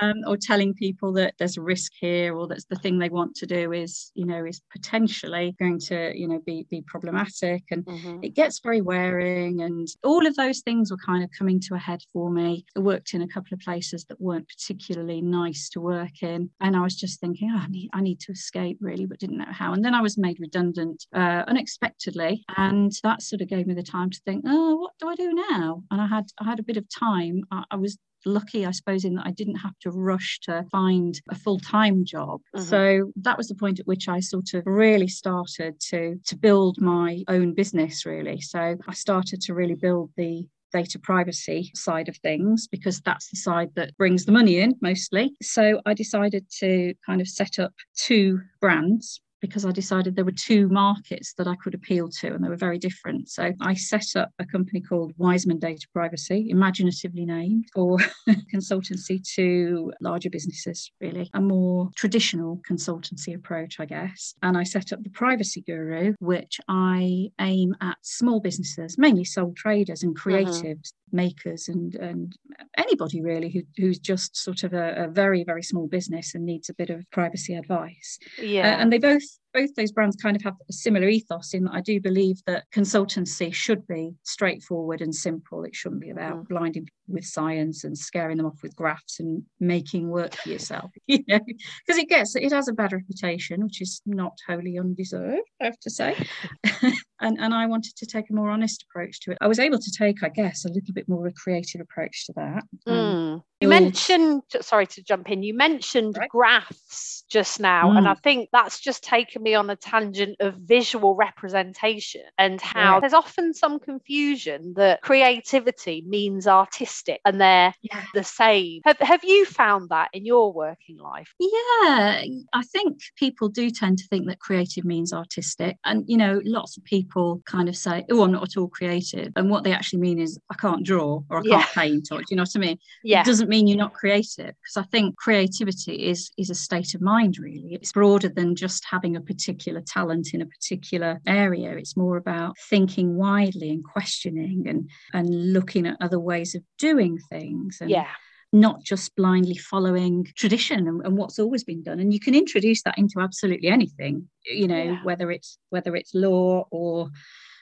um, 0.00 0.16
or 0.26 0.36
telling 0.36 0.74
people 0.74 1.12
that 1.12 1.34
there's 1.38 1.56
a 1.56 1.62
risk 1.62 1.92
here 2.00 2.34
or 2.34 2.46
that's 2.46 2.64
the 2.66 2.76
thing 2.76 2.98
they 2.98 3.08
want 3.08 3.34
to 3.36 3.46
do 3.46 3.72
is, 3.72 4.10
you 4.14 4.26
know, 4.26 4.44
is 4.44 4.60
potentially 4.72 5.54
going 5.58 5.78
to, 5.78 6.12
you 6.18 6.26
know, 6.26 6.40
be, 6.44 6.66
be 6.70 6.82
problematic. 6.86 7.64
And 7.70 7.84
mm-hmm. 7.84 8.18
it 8.22 8.34
gets 8.34 8.60
very 8.60 8.80
wearing 8.80 9.60
and 9.62 9.88
all 10.02 10.26
of 10.26 10.34
those 10.36 10.60
things 10.60 10.90
were 10.90 10.98
kind 11.04 11.22
of 11.22 11.30
coming 11.36 11.60
to 11.60 11.74
a 11.74 11.78
head 11.78 12.02
for 12.12 12.30
me. 12.30 12.64
I 12.76 12.80
worked 12.80 13.14
in 13.14 13.22
a 13.22 13.28
couple 13.28 13.54
of 13.54 13.60
places 13.60 13.91
places 13.92 14.06
that 14.08 14.20
weren't 14.20 14.48
particularly 14.48 15.20
nice 15.20 15.68
to 15.70 15.80
work 15.80 16.22
in. 16.22 16.50
And 16.60 16.76
I 16.76 16.80
was 16.80 16.96
just 16.96 17.20
thinking, 17.20 17.50
oh, 17.54 17.58
I 17.58 17.66
need, 17.68 17.90
I 17.92 18.00
need 18.00 18.20
to 18.20 18.32
escape 18.32 18.78
really, 18.80 19.06
but 19.06 19.18
didn't 19.18 19.38
know 19.38 19.44
how. 19.50 19.72
And 19.72 19.84
then 19.84 19.94
I 19.94 20.00
was 20.00 20.18
made 20.18 20.38
redundant 20.40 21.04
uh, 21.14 21.44
unexpectedly. 21.46 22.44
And 22.56 22.92
that 23.02 23.22
sort 23.22 23.42
of 23.42 23.48
gave 23.48 23.66
me 23.66 23.74
the 23.74 23.82
time 23.82 24.10
to 24.10 24.20
think, 24.24 24.44
oh, 24.46 24.76
what 24.76 24.92
do 24.98 25.08
I 25.08 25.14
do 25.14 25.32
now? 25.32 25.82
And 25.90 26.00
I 26.00 26.06
had, 26.06 26.24
I 26.40 26.44
had 26.44 26.58
a 26.58 26.64
bit 26.64 26.76
of 26.76 26.84
time. 26.88 27.42
I, 27.50 27.64
I 27.70 27.76
was 27.76 27.98
lucky, 28.24 28.64
I 28.64 28.70
suppose, 28.70 29.04
in 29.04 29.14
that 29.16 29.26
I 29.26 29.32
didn't 29.32 29.56
have 29.56 29.76
to 29.80 29.90
rush 29.90 30.38
to 30.44 30.64
find 30.70 31.20
a 31.28 31.34
full 31.34 31.58
time 31.58 32.04
job. 32.04 32.40
Mm-hmm. 32.56 32.64
So 32.64 33.12
that 33.16 33.36
was 33.36 33.48
the 33.48 33.56
point 33.56 33.80
at 33.80 33.86
which 33.86 34.08
I 34.08 34.20
sort 34.20 34.54
of 34.54 34.62
really 34.64 35.08
started 35.08 35.80
to 35.90 36.18
to 36.26 36.36
build 36.36 36.80
my 36.80 37.24
own 37.28 37.52
business. 37.54 38.06
Really, 38.06 38.40
so 38.40 38.76
I 38.86 38.94
started 38.94 39.40
to 39.42 39.54
really 39.54 39.74
build 39.74 40.10
the 40.16 40.46
data 40.72 40.98
privacy 40.98 41.70
side 41.74 42.08
of 42.08 42.16
things 42.18 42.66
because 42.66 43.00
that's 43.00 43.28
the 43.30 43.36
side 43.36 43.70
that 43.76 43.96
brings 43.96 44.24
the 44.24 44.32
money 44.32 44.58
in 44.58 44.74
mostly. 44.80 45.32
So 45.42 45.80
I 45.86 45.94
decided 45.94 46.46
to 46.60 46.94
kind 47.04 47.20
of 47.20 47.28
set 47.28 47.58
up 47.58 47.72
two 47.96 48.40
brands 48.60 49.20
because 49.42 49.66
I 49.66 49.72
decided 49.72 50.14
there 50.14 50.24
were 50.24 50.32
two 50.32 50.68
markets 50.68 51.34
that 51.36 51.48
I 51.48 51.56
could 51.56 51.74
appeal 51.74 52.08
to 52.20 52.28
and 52.28 52.42
they 52.42 52.48
were 52.48 52.56
very 52.56 52.78
different. 52.78 53.28
So 53.28 53.52
I 53.60 53.74
set 53.74 54.16
up 54.16 54.30
a 54.38 54.46
company 54.46 54.80
called 54.80 55.12
Wiseman 55.18 55.58
Data 55.58 55.86
Privacy, 55.92 56.46
imaginatively 56.48 57.26
named, 57.26 57.66
for 57.74 57.98
consultancy 58.54 59.22
to 59.34 59.92
larger 60.00 60.30
businesses, 60.30 60.90
really, 61.00 61.28
a 61.34 61.40
more 61.40 61.90
traditional 61.96 62.60
consultancy 62.68 63.34
approach, 63.34 63.80
I 63.80 63.84
guess. 63.84 64.34
And 64.42 64.56
I 64.56 64.62
set 64.62 64.92
up 64.92 65.02
the 65.02 65.10
Privacy 65.10 65.60
Guru, 65.62 66.14
which 66.20 66.60
I 66.68 67.30
aim 67.40 67.74
at 67.80 67.96
small 68.02 68.40
businesses, 68.40 68.96
mainly 68.96 69.24
sole 69.24 69.52
traders 69.56 70.02
and 70.02 70.16
mm-hmm. 70.16 70.30
creatives. 70.30 70.92
makers 71.12 71.68
and 71.68 71.94
and 71.96 72.34
anybody 72.78 73.20
really 73.20 73.50
who, 73.50 73.60
who's 73.76 73.98
just 73.98 74.34
sort 74.34 74.62
of 74.64 74.72
a, 74.72 75.04
a 75.04 75.08
very 75.08 75.44
very 75.44 75.62
small 75.62 75.86
business 75.86 76.34
and 76.34 76.44
needs 76.44 76.70
a 76.70 76.74
bit 76.74 76.90
of 76.90 77.04
privacy 77.10 77.54
advice. 77.54 78.18
Yeah, 78.40 78.74
uh, 78.74 78.80
and 78.80 78.92
they 78.92 78.98
both 78.98 79.22
both 79.52 79.74
those 79.74 79.92
brands 79.92 80.16
kind 80.16 80.36
of 80.36 80.42
have 80.42 80.56
a 80.68 80.72
similar 80.72 81.08
ethos 81.08 81.54
in 81.54 81.64
that 81.64 81.74
I 81.74 81.80
do 81.80 82.00
believe 82.00 82.40
that 82.46 82.64
consultancy 82.74 83.52
should 83.52 83.86
be 83.86 84.14
straightforward 84.22 85.02
and 85.02 85.14
simple. 85.14 85.64
It 85.64 85.74
shouldn't 85.74 86.00
be 86.00 86.10
about 86.10 86.36
mm. 86.36 86.48
blinding 86.48 86.84
people 86.84 87.14
with 87.14 87.24
science 87.24 87.84
and 87.84 87.96
scaring 87.96 88.38
them 88.38 88.46
off 88.46 88.62
with 88.62 88.74
graphs 88.74 89.20
and 89.20 89.42
making 89.60 90.08
work 90.08 90.34
for 90.34 90.48
yourself, 90.48 90.90
you 91.06 91.22
know, 91.28 91.40
because 91.86 92.00
it 92.00 92.08
gets 92.08 92.34
it 92.34 92.52
has 92.52 92.68
a 92.68 92.72
bad 92.72 92.92
reputation, 92.92 93.62
which 93.62 93.82
is 93.82 94.00
not 94.06 94.36
wholly 94.46 94.78
undeserved, 94.78 95.42
I 95.60 95.66
have 95.66 95.80
to 95.80 95.90
say. 95.90 96.16
and, 97.20 97.38
and 97.38 97.54
I 97.54 97.66
wanted 97.66 97.96
to 97.96 98.06
take 98.06 98.30
a 98.30 98.34
more 98.34 98.50
honest 98.50 98.84
approach 98.88 99.20
to 99.20 99.32
it. 99.32 99.38
I 99.40 99.48
was 99.48 99.58
able 99.58 99.78
to 99.78 99.92
take, 99.92 100.22
I 100.22 100.28
guess, 100.28 100.64
a 100.64 100.72
little 100.72 100.94
bit 100.94 101.08
more 101.08 101.26
of 101.26 101.32
a 101.32 101.34
creative 101.34 101.80
approach 101.80 102.26
to 102.26 102.32
that. 102.36 102.64
Mm. 102.88 103.42
You 103.74 103.80
mentioned, 103.80 104.42
sorry 104.60 104.86
to 104.88 105.02
jump 105.02 105.30
in, 105.30 105.42
you 105.42 105.54
mentioned 105.54 106.16
right. 106.18 106.28
graphs 106.28 107.24
just 107.30 107.60
now, 107.60 107.90
mm. 107.90 107.98
and 107.98 108.08
I 108.08 108.14
think 108.14 108.50
that's 108.52 108.78
just 108.80 109.02
taken 109.02 109.42
me 109.42 109.54
on 109.54 109.70
a 109.70 109.76
tangent 109.76 110.36
of 110.40 110.54
visual 110.54 111.14
representation 111.14 112.22
and 112.36 112.60
how 112.60 112.94
yeah. 112.94 113.00
there's 113.00 113.14
often 113.14 113.54
some 113.54 113.80
confusion 113.80 114.74
that 114.76 115.00
creativity 115.00 116.04
means 116.06 116.46
artistic 116.46 117.20
and 117.24 117.40
they're 117.40 117.72
yeah. 117.82 118.04
the 118.14 118.24
same. 118.24 118.80
Have, 118.84 118.98
have 118.98 119.24
you 119.24 119.46
found 119.46 119.88
that 119.88 120.10
in 120.12 120.26
your 120.26 120.52
working 120.52 120.98
life? 120.98 121.32
Yeah, 121.40 122.24
I 122.52 122.62
think 122.64 123.00
people 123.16 123.48
do 123.48 123.70
tend 123.70 123.98
to 123.98 124.06
think 124.08 124.26
that 124.28 124.40
creative 124.40 124.84
means 124.84 125.12
artistic. 125.12 125.76
And, 125.84 126.04
you 126.06 126.16
know, 126.16 126.40
lots 126.44 126.76
of 126.76 126.84
people 126.84 127.40
kind 127.46 127.68
of 127.68 127.76
say, 127.76 128.04
oh, 128.10 128.22
I'm 128.22 128.32
not 128.32 128.42
at 128.42 128.56
all 128.58 128.68
creative. 128.68 129.32
And 129.36 129.48
what 129.50 129.64
they 129.64 129.72
actually 129.72 130.00
mean 130.00 130.18
is, 130.18 130.38
I 130.50 130.54
can't 130.54 130.84
draw 130.84 131.22
or 131.30 131.38
I 131.38 131.42
can't 131.42 131.66
paint, 131.72 132.08
or 132.12 132.18
do 132.18 132.24
you 132.30 132.36
know 132.36 132.42
what 132.42 132.50
I 132.54 132.58
mean? 132.58 132.78
Yeah. 133.02 133.22
It 133.22 133.26
doesn't 133.26 133.48
mean 133.48 133.61
you're 133.66 133.78
not 133.78 133.94
creative 133.94 134.54
because 134.62 134.76
I 134.76 134.82
think 134.82 135.16
creativity 135.16 136.08
is 136.08 136.30
is 136.38 136.50
a 136.50 136.54
state 136.54 136.94
of 136.94 137.00
mind 137.00 137.38
really. 137.38 137.74
It's 137.74 137.92
broader 137.92 138.28
than 138.28 138.56
just 138.56 138.84
having 138.90 139.16
a 139.16 139.20
particular 139.20 139.82
talent 139.86 140.28
in 140.34 140.42
a 140.42 140.46
particular 140.46 141.20
area. 141.26 141.72
It's 141.72 141.96
more 141.96 142.16
about 142.16 142.56
thinking 142.68 143.16
widely 143.16 143.70
and 143.70 143.84
questioning 143.84 144.64
and 144.66 144.90
and 145.12 145.52
looking 145.52 145.86
at 145.86 145.96
other 146.00 146.20
ways 146.20 146.54
of 146.54 146.62
doing 146.78 147.18
things. 147.30 147.78
And, 147.80 147.90
yeah 147.90 148.08
not 148.52 148.82
just 148.82 149.16
blindly 149.16 149.56
following 149.56 150.26
tradition 150.36 150.86
and, 150.86 151.04
and, 151.06 151.16
what's 151.16 151.38
always 151.38 151.64
been 151.64 151.82
done 151.82 151.98
and 151.98 152.12
you 152.12 152.20
can 152.20 152.34
introduce 152.34 152.82
that 152.82 152.98
into 152.98 153.18
absolutely 153.18 153.68
anything 153.68 154.28
you 154.44 154.68
know 154.68 154.82
yeah. 154.82 155.02
whether 155.04 155.30
it's 155.30 155.58
whether 155.70 155.96
it's 155.96 156.14
law 156.14 156.66
or 156.70 157.08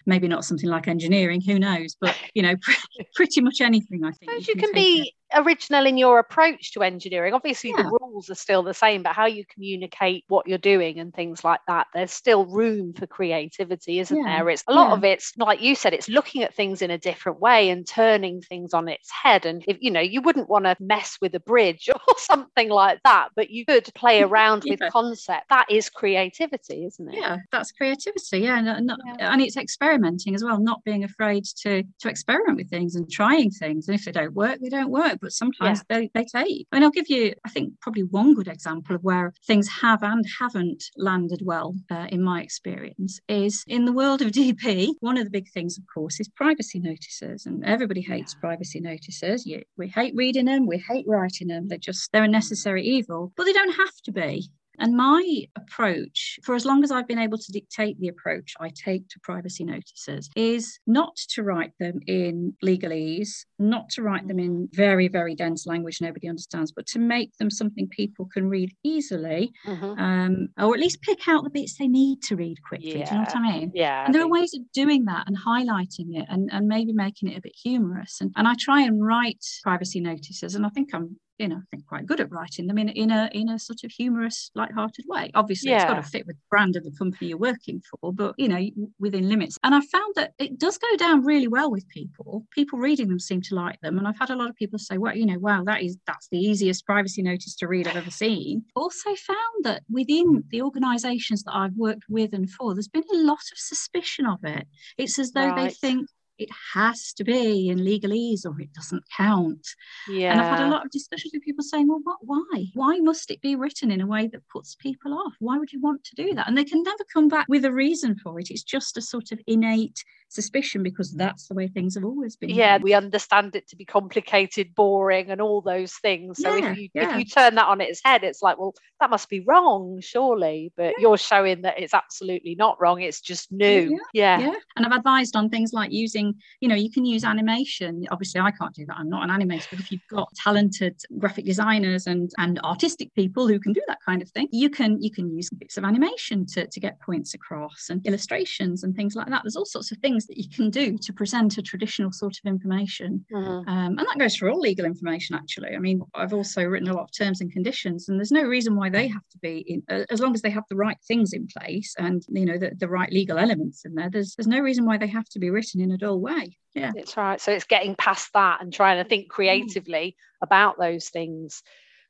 maybe 0.07 0.26
not 0.26 0.45
something 0.45 0.69
like 0.69 0.88
engineering 0.88 1.40
who 1.40 1.59
knows 1.59 1.97
but 2.00 2.16
you 2.35 2.42
know 2.42 2.54
pretty 3.14 3.40
much 3.40 3.61
anything 3.61 4.04
i 4.04 4.11
think 4.11 4.33
you, 4.33 4.38
you, 4.38 4.54
can, 4.54 4.62
can 4.62 4.73
be 4.73 5.14
original 5.34 5.87
in 5.87 5.96
your 5.96 6.18
approach 6.18 6.72
to 6.72 6.82
engineering. 6.82 7.34
Obviously, 7.34 7.70
yeah. 7.70 7.82
the 7.82 7.99
rules 8.00 8.30
are 8.30 8.34
still 8.34 8.62
the 8.62 8.75
same, 8.75 9.02
but 9.02 9.14
how 9.14 9.26
you 9.26 9.44
communicate 9.46 10.25
what 10.28 10.46
you're 10.46 10.58
doing 10.58 10.99
and 10.99 11.14
things 11.14 11.44
like 11.44 11.60
that, 11.66 11.87
there's 11.94 12.12
still 12.12 12.46
room 12.46 12.92
for 12.92 13.06
creativity, 13.06 13.99
isn't 14.00 14.16
yeah. 14.16 14.38
there? 14.38 14.49
It's 14.50 14.64
a 14.66 14.75
lot 14.75 14.88
yeah. 14.88 14.94
of 14.94 15.04
it's 15.04 15.37
like 15.37 15.60
you 15.60 15.75
said, 15.75 15.94
it's 15.94 16.08
looking 16.08 16.42
at 16.42 16.54
things 16.54 16.82
in 16.82 16.90
a 16.90 16.99
different 16.99 17.40
way 17.40 17.70
and 17.70 17.87
turning 17.87 18.42
things 18.42 18.75
on 18.75 18.88
its 18.88 19.10
head. 19.10 19.46
And 19.46 19.64
if 19.68 19.76
you 19.80 19.90
know, 19.90 20.00
you 20.00 20.20
wouldn't 20.20 20.49
want 20.49 20.64
to 20.64 20.76
mess 20.80 21.18
with 21.20 21.34
a 21.34 21.40
bridge 21.40 21.88
or 22.08 22.14
something 22.18 22.68
like 22.68 23.00
that, 23.04 23.28
but 23.37 23.50
you 23.50 23.64
could 23.64 23.88
play 23.94 24.22
around 24.22 24.64
with 24.66 24.80
concept. 24.90 25.49
That 25.50 25.70
is 25.70 25.88
creativity, 25.88 26.84
isn't 26.87 27.08
it? 27.08 27.16
Yeah, 27.16 27.38
that's 27.52 27.72
creativity. 27.72 28.40
Yeah, 28.40 28.58
and, 28.58 28.87
not, 28.87 28.99
and 29.18 29.40
it's 29.40 29.56
experimenting 29.56 30.34
as 30.34 30.44
well, 30.44 30.58
not 30.58 30.82
being 30.84 31.04
afraid 31.04 31.44
to 31.62 31.82
to 32.00 32.08
experiment 32.08 32.56
with 32.56 32.70
things 32.70 32.96
and 32.96 33.10
trying 33.10 33.50
things. 33.50 33.88
And 33.88 33.99
if 33.99 34.04
they 34.04 34.12
don't 34.12 34.34
work, 34.34 34.58
they 34.60 34.68
don't 34.68 34.90
work 34.90 35.20
but 35.21 35.33
sometimes 35.33 35.83
yeah. 35.91 35.99
they, 35.99 36.11
they 36.15 36.25
take. 36.25 36.67
I 36.73 36.77
mean, 36.77 36.85
I'll 36.85 36.91
give 36.91 37.09
you, 37.09 37.35
I 37.45 37.49
think, 37.49 37.81
probably 37.81 38.03
one 38.03 38.35
good 38.35 38.49
example 38.49 38.97
of 38.97 39.03
where 39.03 39.33
things 39.47 39.69
have 39.81 40.03
and 40.03 40.25
haven't 40.39 40.85
landed 40.97 41.43
well 41.45 41.75
uh, 41.91 42.07
in 42.11 42.23
my 42.23 42.43
experience 42.43 43.21
is 43.29 43.65
in 43.67 43.85
the 43.85 43.93
world 43.93 44.23
of 44.23 44.33
DP. 44.33 44.95
One 45.00 45.17
of 45.17 45.25
the 45.25 45.31
big 45.31 45.50
things, 45.53 45.79
of 45.79 45.85
course, 45.93 46.21
is 46.21 46.29
privacy 46.29 46.81
notices, 46.81 47.47
and 47.47 47.65
everybody 47.65 48.00
hates 48.00 48.35
yeah. 48.35 48.41
privacy 48.41 48.81
notices. 48.81 49.47
You, 49.47 49.62
we 49.77 49.89
hate 49.89 50.15
reading 50.17 50.47
them, 50.47 50.67
we 50.67 50.79
hate 50.79 51.07
writing 51.07 51.49
them. 51.49 51.69
They're 51.69 51.79
just, 51.79 52.11
they're 52.12 52.25
a 52.25 52.29
necessary 52.29 52.85
evil, 52.85 53.33
but 53.37 53.45
they 53.45 53.53
don't 53.53 53.77
have 53.77 53.97
to 54.05 54.12
be. 54.12 54.50
And 54.80 54.96
my 54.96 55.44
approach, 55.56 56.38
for 56.42 56.54
as 56.54 56.64
long 56.64 56.82
as 56.82 56.90
I've 56.90 57.06
been 57.06 57.18
able 57.18 57.38
to 57.38 57.52
dictate 57.52 58.00
the 58.00 58.08
approach 58.08 58.54
I 58.60 58.70
take 58.70 59.08
to 59.08 59.20
privacy 59.20 59.64
notices, 59.64 60.30
is 60.34 60.78
not 60.87 61.16
to 61.34 61.42
write 61.42 61.72
them 61.78 62.00
in 62.06 62.54
legalese, 62.64 63.44
not 63.58 63.88
to 63.90 64.02
write 64.02 64.26
them 64.26 64.38
in 64.38 64.68
very, 64.72 65.08
very 65.08 65.34
dense 65.34 65.66
language 65.66 66.00
nobody 66.00 66.28
understands, 66.28 66.72
but 66.72 66.87
to 66.88 66.99
make 66.99 67.37
them 67.37 67.50
something 67.50 67.88
people 67.88 68.26
can 68.32 68.49
read 68.49 68.72
easily, 68.82 69.52
mm-hmm. 69.66 70.00
um, 70.00 70.49
or 70.58 70.75
at 70.75 70.80
least 70.80 71.02
pick 71.02 71.28
out 71.28 71.44
the 71.44 71.50
bits 71.50 71.76
they 71.78 71.88
need 71.88 72.22
to 72.22 72.37
read 72.37 72.56
quickly. 72.62 72.99
Yeah. 72.99 73.04
Do 73.04 73.10
you 73.14 73.20
know 73.20 73.25
what 73.25 73.37
I 73.37 73.58
mean? 73.58 73.72
Yeah. 73.75 74.04
And 74.06 74.14
there 74.14 74.22
are 74.22 74.28
ways 74.28 74.54
of 74.54 74.62
doing 74.72 75.04
that 75.04 75.26
and 75.26 75.37
highlighting 75.37 76.18
it 76.18 76.26
and, 76.28 76.49
and 76.52 76.66
maybe 76.66 76.92
making 76.92 77.30
it 77.30 77.38
a 77.38 77.42
bit 77.42 77.54
humorous. 77.62 78.18
And, 78.20 78.32
and 78.37 78.49
I 78.49 78.54
try 78.58 78.82
and 78.82 79.04
write 79.04 79.44
privacy 79.62 80.00
notices, 80.00 80.54
and 80.54 80.64
I 80.64 80.70
think 80.70 80.94
I'm 80.94 81.16
you 81.40 81.49
know, 81.49 81.56
I 81.56 81.66
think 81.70 81.87
quite 81.87 82.06
good 82.06 82.20
at 82.20 82.30
writing 82.30 82.66
them 82.66 82.76
in, 82.76 82.90
in 82.90 83.11
a 83.11 83.30
in 83.32 83.49
a 83.49 83.59
sort 83.59 83.82
of 83.82 83.90
humorous, 83.90 84.50
light-hearted 84.54 85.06
way. 85.09 85.30
Obviously, 85.35 85.70
yeah. 85.70 85.82
it's 85.82 85.90
got 85.90 86.02
to 86.02 86.02
fit 86.02 86.26
with 86.26 86.37
the 86.37 86.42
brand 86.50 86.76
of 86.76 86.85
the 86.85 86.90
company 86.92 87.28
you're 87.28 87.38
working 87.38 87.80
for, 87.80 88.12
but 88.12 88.35
you 88.37 88.47
know, 88.47 88.61
within 88.99 89.28
limits. 89.28 89.59
And 89.64 89.75
I 89.75 89.80
found 89.80 90.14
that 90.16 90.35
it 90.38 90.59
does 90.59 90.76
go 90.76 90.97
down 90.97 91.25
really 91.25 91.49
well 91.49 91.70
with 91.70 91.88
people. 91.88 92.47
People 92.54 92.78
reading 92.78 93.09
them 93.09 93.18
seem 93.18 93.40
to 93.42 93.54
like 93.54 93.80
them, 93.80 93.97
and 93.97 94.06
I've 94.06 94.18
had 94.18 94.30
a 94.30 94.37
lot 94.37 94.50
of 94.50 94.56
people 94.56 94.78
say, 94.78 94.99
"Well, 94.99 95.16
you 95.16 95.25
know, 95.25 95.38
wow, 95.38 95.64
that 95.64 95.82
is 95.82 95.97
that's 96.06 96.28
the 96.28 96.38
easiest 96.38 96.85
privacy 96.85 97.23
notice 97.23 97.56
to 97.56 97.66
read 97.68 97.88
I've 97.88 97.97
ever 97.97 98.11
seen." 98.11 98.62
Also 98.76 99.14
found 99.14 99.64
that 99.64 99.82
within 99.90 100.44
the 100.50 100.61
organisations 100.61 101.42
that 101.44 101.56
I've 101.56 101.75
worked 101.75 102.04
with 102.11 102.35
and 102.35 102.50
for, 102.50 102.75
there's 102.75 102.88
been 102.88 103.04
a 103.14 103.16
lot 103.16 103.40
of 103.50 103.59
suspicion 103.59 104.26
of 104.26 104.44
it. 104.44 104.66
It's 104.99 105.18
as 105.18 105.32
though 105.32 105.49
right. 105.49 105.68
they 105.68 105.75
think 105.75 106.06
it 106.40 106.49
has 106.75 107.12
to 107.12 107.25
be 107.25 107.68
in 107.68 107.78
legalese 107.78 108.47
or 108.47 108.59
it 108.61 108.73
doesn't 108.73 109.04
count. 109.16 109.66
Yeah. 110.09 110.32
And 110.32 110.40
I've 110.40 110.59
had 110.59 110.66
a 110.66 110.70
lot 110.70 110.85
of 110.85 110.90
discussions 110.90 111.32
with 111.35 111.42
people 111.42 111.62
saying, 111.62 111.88
well, 111.88 112.00
what, 112.02 112.18
why? 112.23 112.64
Why 112.75 112.99
must 112.99 113.30
it 113.30 113.40
be 113.40 113.56
written 113.56 113.90
in 113.90 114.00
a 114.00 114.06
way 114.06 114.26
that 114.28 114.49
puts 114.49 114.75
people 114.75 115.12
off? 115.14 115.35
Why 115.38 115.59
would 115.59 115.73
you 115.73 115.80
want 115.80 116.04
to 116.04 116.14
do 116.14 116.35
that? 116.35 116.49
And 116.49 116.56
they 116.56 116.64
can 116.64 116.82
never 116.82 117.04
come 117.12 117.28
back 117.28 117.47
with 117.49 117.64
a 117.64 117.73
reason 117.73 118.16
for 118.16 118.38
it. 118.40 118.50
It's 118.50 118.62
just 118.62 118.97
a 118.97 119.02
sort 119.02 119.32
of 119.32 119.40
innate 119.47 120.02
suspicion 120.30 120.82
because 120.82 121.12
that's 121.12 121.49
the 121.49 121.54
way 121.54 121.66
things 121.66 121.94
have 121.97 122.04
always 122.04 122.37
been. 122.37 122.50
Yeah, 122.50 122.78
we 122.78 122.94
understand 122.94 123.54
it 123.56 123.68
to 123.68 123.76
be 123.76 123.85
complicated, 123.85 124.75
boring, 124.75 125.30
and 125.30 125.40
all 125.40 125.61
those 125.61 125.94
things. 125.94 126.40
So 126.40 126.54
yeah, 126.54 126.70
if 126.70 126.78
you 126.78 126.88
yeah. 126.94 127.11
if 127.11 127.18
you 127.18 127.25
turn 127.25 127.56
that 127.56 127.66
on 127.66 127.80
its 127.80 128.00
head, 128.02 128.25
it's 128.25 128.40
like, 128.40 128.59
well, 128.59 128.75
that 129.00 129.11
must 129.11 129.28
be 129.28 129.40
wrong, 129.40 130.00
surely. 130.00 130.73
But 130.76 130.94
yeah. 130.97 131.00
you're 131.00 131.18
showing 131.18 131.62
that 131.62 131.78
it's 131.78 131.94
absolutely 131.94 132.54
not 132.54 132.80
wrong. 132.80 133.00
It's 133.00 133.20
just 133.20 133.50
new. 133.52 133.99
Yeah. 134.12 134.38
yeah. 134.38 134.54
And 134.76 134.87
I've 134.87 134.92
advised 134.92 135.37
on 135.37 135.50
things 135.50 135.73
like 135.73 135.92
using, 135.92 136.29
you 136.60 136.68
know, 136.68 136.75
you 136.75 136.90
can 136.90 137.04
use 137.04 137.25
animation. 137.25 138.06
Obviously, 138.10 138.40
I 138.40 138.50
can't 138.50 138.75
do 138.75 138.87
that. 138.87 138.96
I'm 138.96 139.08
not 139.08 139.28
an 139.28 139.30
animator, 139.30 139.66
but 139.70 139.80
if 139.80 139.90
you've 139.90 140.06
got 140.10 140.28
talented 140.34 141.00
graphic 141.18 141.44
designers 141.44 142.06
and 142.06 142.30
and 142.38 142.58
artistic 142.60 143.14
people 143.14 143.49
who 143.49 143.58
can 143.58 143.72
do 143.72 143.82
that 143.88 143.99
kind 144.04 144.22
of 144.22 144.30
thing, 144.30 144.49
you 144.52 144.70
can 144.70 145.00
you 145.02 145.10
can 145.10 145.34
use 145.34 145.50
bits 145.50 145.76
of 145.76 145.84
animation 145.84 146.46
to, 146.46 146.66
to 146.66 146.80
get 146.80 147.00
points 147.00 147.34
across 147.34 147.88
and 147.90 148.04
illustrations 148.06 148.84
and 148.84 148.94
things 148.94 149.14
like 149.14 149.28
that. 149.28 149.42
There's 149.42 149.56
all 149.56 149.64
sorts 149.64 149.92
of 149.92 149.99
things 149.99 150.26
that 150.26 150.38
you 150.38 150.49
can 150.49 150.70
do 150.70 150.96
to 150.99 151.12
present 151.12 151.58
a 151.58 151.62
traditional 151.62 152.12
sort 152.12 152.37
of 152.38 152.49
information. 152.49 153.25
Mm-hmm. 153.32 153.68
Um, 153.68 153.99
and 153.99 153.99
that 153.99 154.18
goes 154.18 154.37
for 154.37 154.49
all 154.49 154.60
legal 154.60 154.87
information, 154.87 155.37
actually. 155.37 155.75
I 155.75 155.78
mean, 155.78 156.02
I've 156.14 156.32
also 156.32 156.64
written 156.64 156.88
a 156.88 156.94
lot 156.94 157.04
of 157.04 157.12
terms 157.12 157.40
and 157.40 157.52
conditions, 157.52 158.08
and 158.08 158.18
there's 158.18 158.32
no 158.32 158.42
reason 158.42 158.76
why 158.76 158.90
they 158.90 159.08
have 159.08 159.26
to 159.32 159.38
be, 159.38 159.64
in, 159.66 159.82
uh, 159.90 160.04
as 160.10 160.20
long 160.20 160.34
as 160.34 160.42
they 160.42 160.50
have 160.50 160.64
the 160.68 160.76
right 160.76 160.99
things 161.06 161.32
in 161.32 161.46
place 161.46 161.94
and, 161.99 162.25
you 162.28 162.46
know, 162.46 162.58
the, 162.58 162.72
the 162.76 162.88
right 162.88 163.12
legal 163.12 163.38
elements 163.38 163.84
in 163.84 163.94
there, 163.94 164.10
there's, 164.10 164.34
there's 164.37 164.46
no 164.46 164.60
reason 164.60 164.84
why 164.84 164.96
they 164.96 165.06
have 165.06 165.28
to 165.30 165.38
be 165.38 165.50
written 165.50 165.80
in 165.80 165.92
a 165.92 165.99
dull 165.99 166.20
way. 166.21 166.57
Yeah. 166.75 166.93
It's 166.95 167.17
right. 167.17 167.41
So 167.41 167.53
it's 167.53 167.65
getting 167.65 167.97
past 167.97 168.33
that 168.35 168.62
and 168.62 168.73
trying 168.73 169.03
to 169.03 169.09
think 169.09 169.27
mm. 169.27 169.31
creatively 169.31 170.17
mm. 170.17 170.45
about 170.45 170.79
those 170.79 171.09
things. 171.09 171.62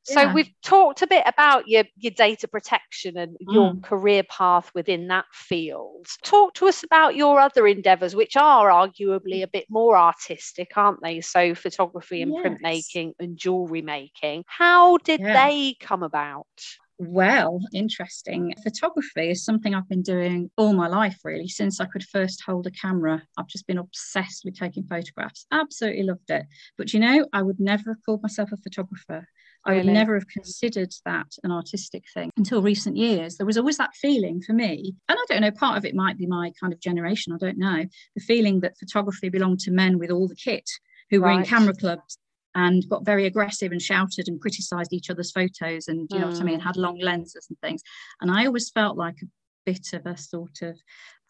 So 0.03 0.23
yeah. 0.23 0.33
we've 0.33 0.51
talked 0.63 1.03
a 1.03 1.07
bit 1.07 1.25
about 1.27 1.69
your, 1.69 1.85
your 1.97 2.13
data 2.13 2.49
protection 2.49 3.19
and 3.19 3.33
mm. 3.33 3.55
your 3.55 3.75
career 3.83 4.23
path 4.23 4.71
within 4.75 5.09
that 5.09 5.27
field. 5.33 6.07
Talk 6.25 6.55
to 6.55 6.69
us 6.69 6.83
about 6.83 7.17
your 7.17 7.39
other 7.39 7.67
endeavours, 7.67 8.17
which 8.17 8.37
are 8.37 8.71
arguably 8.71 9.43
a 9.43 9.49
bit 9.49 9.67
more 9.69 9.99
artistic, 9.99 10.71
aren't 10.77 11.03
they? 11.03 11.21
So 11.21 11.55
photography 11.55 12.23
and 12.23 12.33
yes. 12.33 12.47
printmaking 12.47 13.13
and 13.19 13.37
jewellery 13.37 13.83
making. 13.83 14.45
How 14.47 14.97
did 14.99 15.21
yeah. 15.21 15.47
they 15.47 15.77
come 15.79 16.03
about? 16.03 16.47
Well, 17.03 17.61
interesting. 17.73 18.53
Photography 18.63 19.31
is 19.31 19.43
something 19.43 19.75
I've 19.75 19.89
been 19.89 20.03
doing 20.03 20.51
all 20.59 20.75
my 20.75 20.87
life, 20.87 21.19
really, 21.25 21.49
since 21.49 21.81
I 21.81 21.87
could 21.87 22.05
first 22.05 22.43
hold 22.45 22.67
a 22.67 22.71
camera. 22.71 23.23
I've 23.39 23.47
just 23.47 23.67
been 23.67 23.79
obsessed 23.79 24.43
with 24.45 24.59
taking 24.59 24.85
photographs. 24.85 25.47
Absolutely 25.51 26.03
loved 26.03 26.29
it. 26.29 26.45
But 26.77 26.93
you 26.93 27.01
know, 27.01 27.27
I 27.33 27.41
would 27.41 27.59
never 27.59 27.93
have 27.93 28.05
called 28.05 28.23
myself 28.23 28.53
a 28.53 28.59
photographer. 28.59 29.27
I 29.65 29.77
would 29.77 29.87
never 29.87 30.13
have 30.15 30.29
considered 30.29 30.93
that 31.07 31.33
an 31.43 31.51
artistic 31.51 32.05
thing 32.13 32.31
until 32.37 32.61
recent 32.61 32.99
years. 32.99 33.37
There 33.37 33.47
was 33.47 33.57
always 33.57 33.79
that 33.79 33.95
feeling 33.95 34.43
for 34.43 34.53
me, 34.53 34.95
and 35.09 35.19
I 35.19 35.25
don't 35.27 35.41
know, 35.41 35.51
part 35.51 35.79
of 35.79 35.87
it 35.87 35.95
might 35.95 36.19
be 36.19 36.27
my 36.27 36.53
kind 36.61 36.75
of 36.75 36.81
generation, 36.81 37.33
I 37.33 37.39
don't 37.39 37.59
know, 37.59 37.85
the 38.15 38.23
feeling 38.23 38.61
that 38.61 38.79
photography 38.79 39.31
belonged 39.31 39.61
to 39.61 39.71
men 39.71 39.99
with 39.99 40.11
all 40.11 40.29
the 40.29 40.37
kit 40.37 40.69
who 41.11 41.21
right. 41.21 41.35
were 41.35 41.41
in 41.41 41.47
camera 41.47 41.75
clubs 41.75 42.19
and 42.55 42.89
got 42.89 43.05
very 43.05 43.27
aggressive 43.27 43.73
and 43.73 43.81
shouted 43.81 44.29
and 44.29 44.41
criticized 44.41 44.93
each 44.93 45.11
other's 45.11 45.31
photos 45.31 45.89
and 45.89 46.09
you 46.11 46.19
know 46.19 46.29
what 46.29 46.41
I 46.41 46.45
mean, 46.45 46.61
mm. 46.61 46.65
had 46.65 46.77
long 46.77 46.99
lenses 46.99 47.47
and 47.49 47.59
things. 47.61 47.83
And 48.21 48.31
I 48.31 48.47
always 48.47 48.71
felt 48.71 48.97
like 48.97 49.17
a 49.23 49.27
bit 49.65 49.93
of 49.93 50.07
a 50.07 50.17
sort 50.17 50.63
of, 50.63 50.77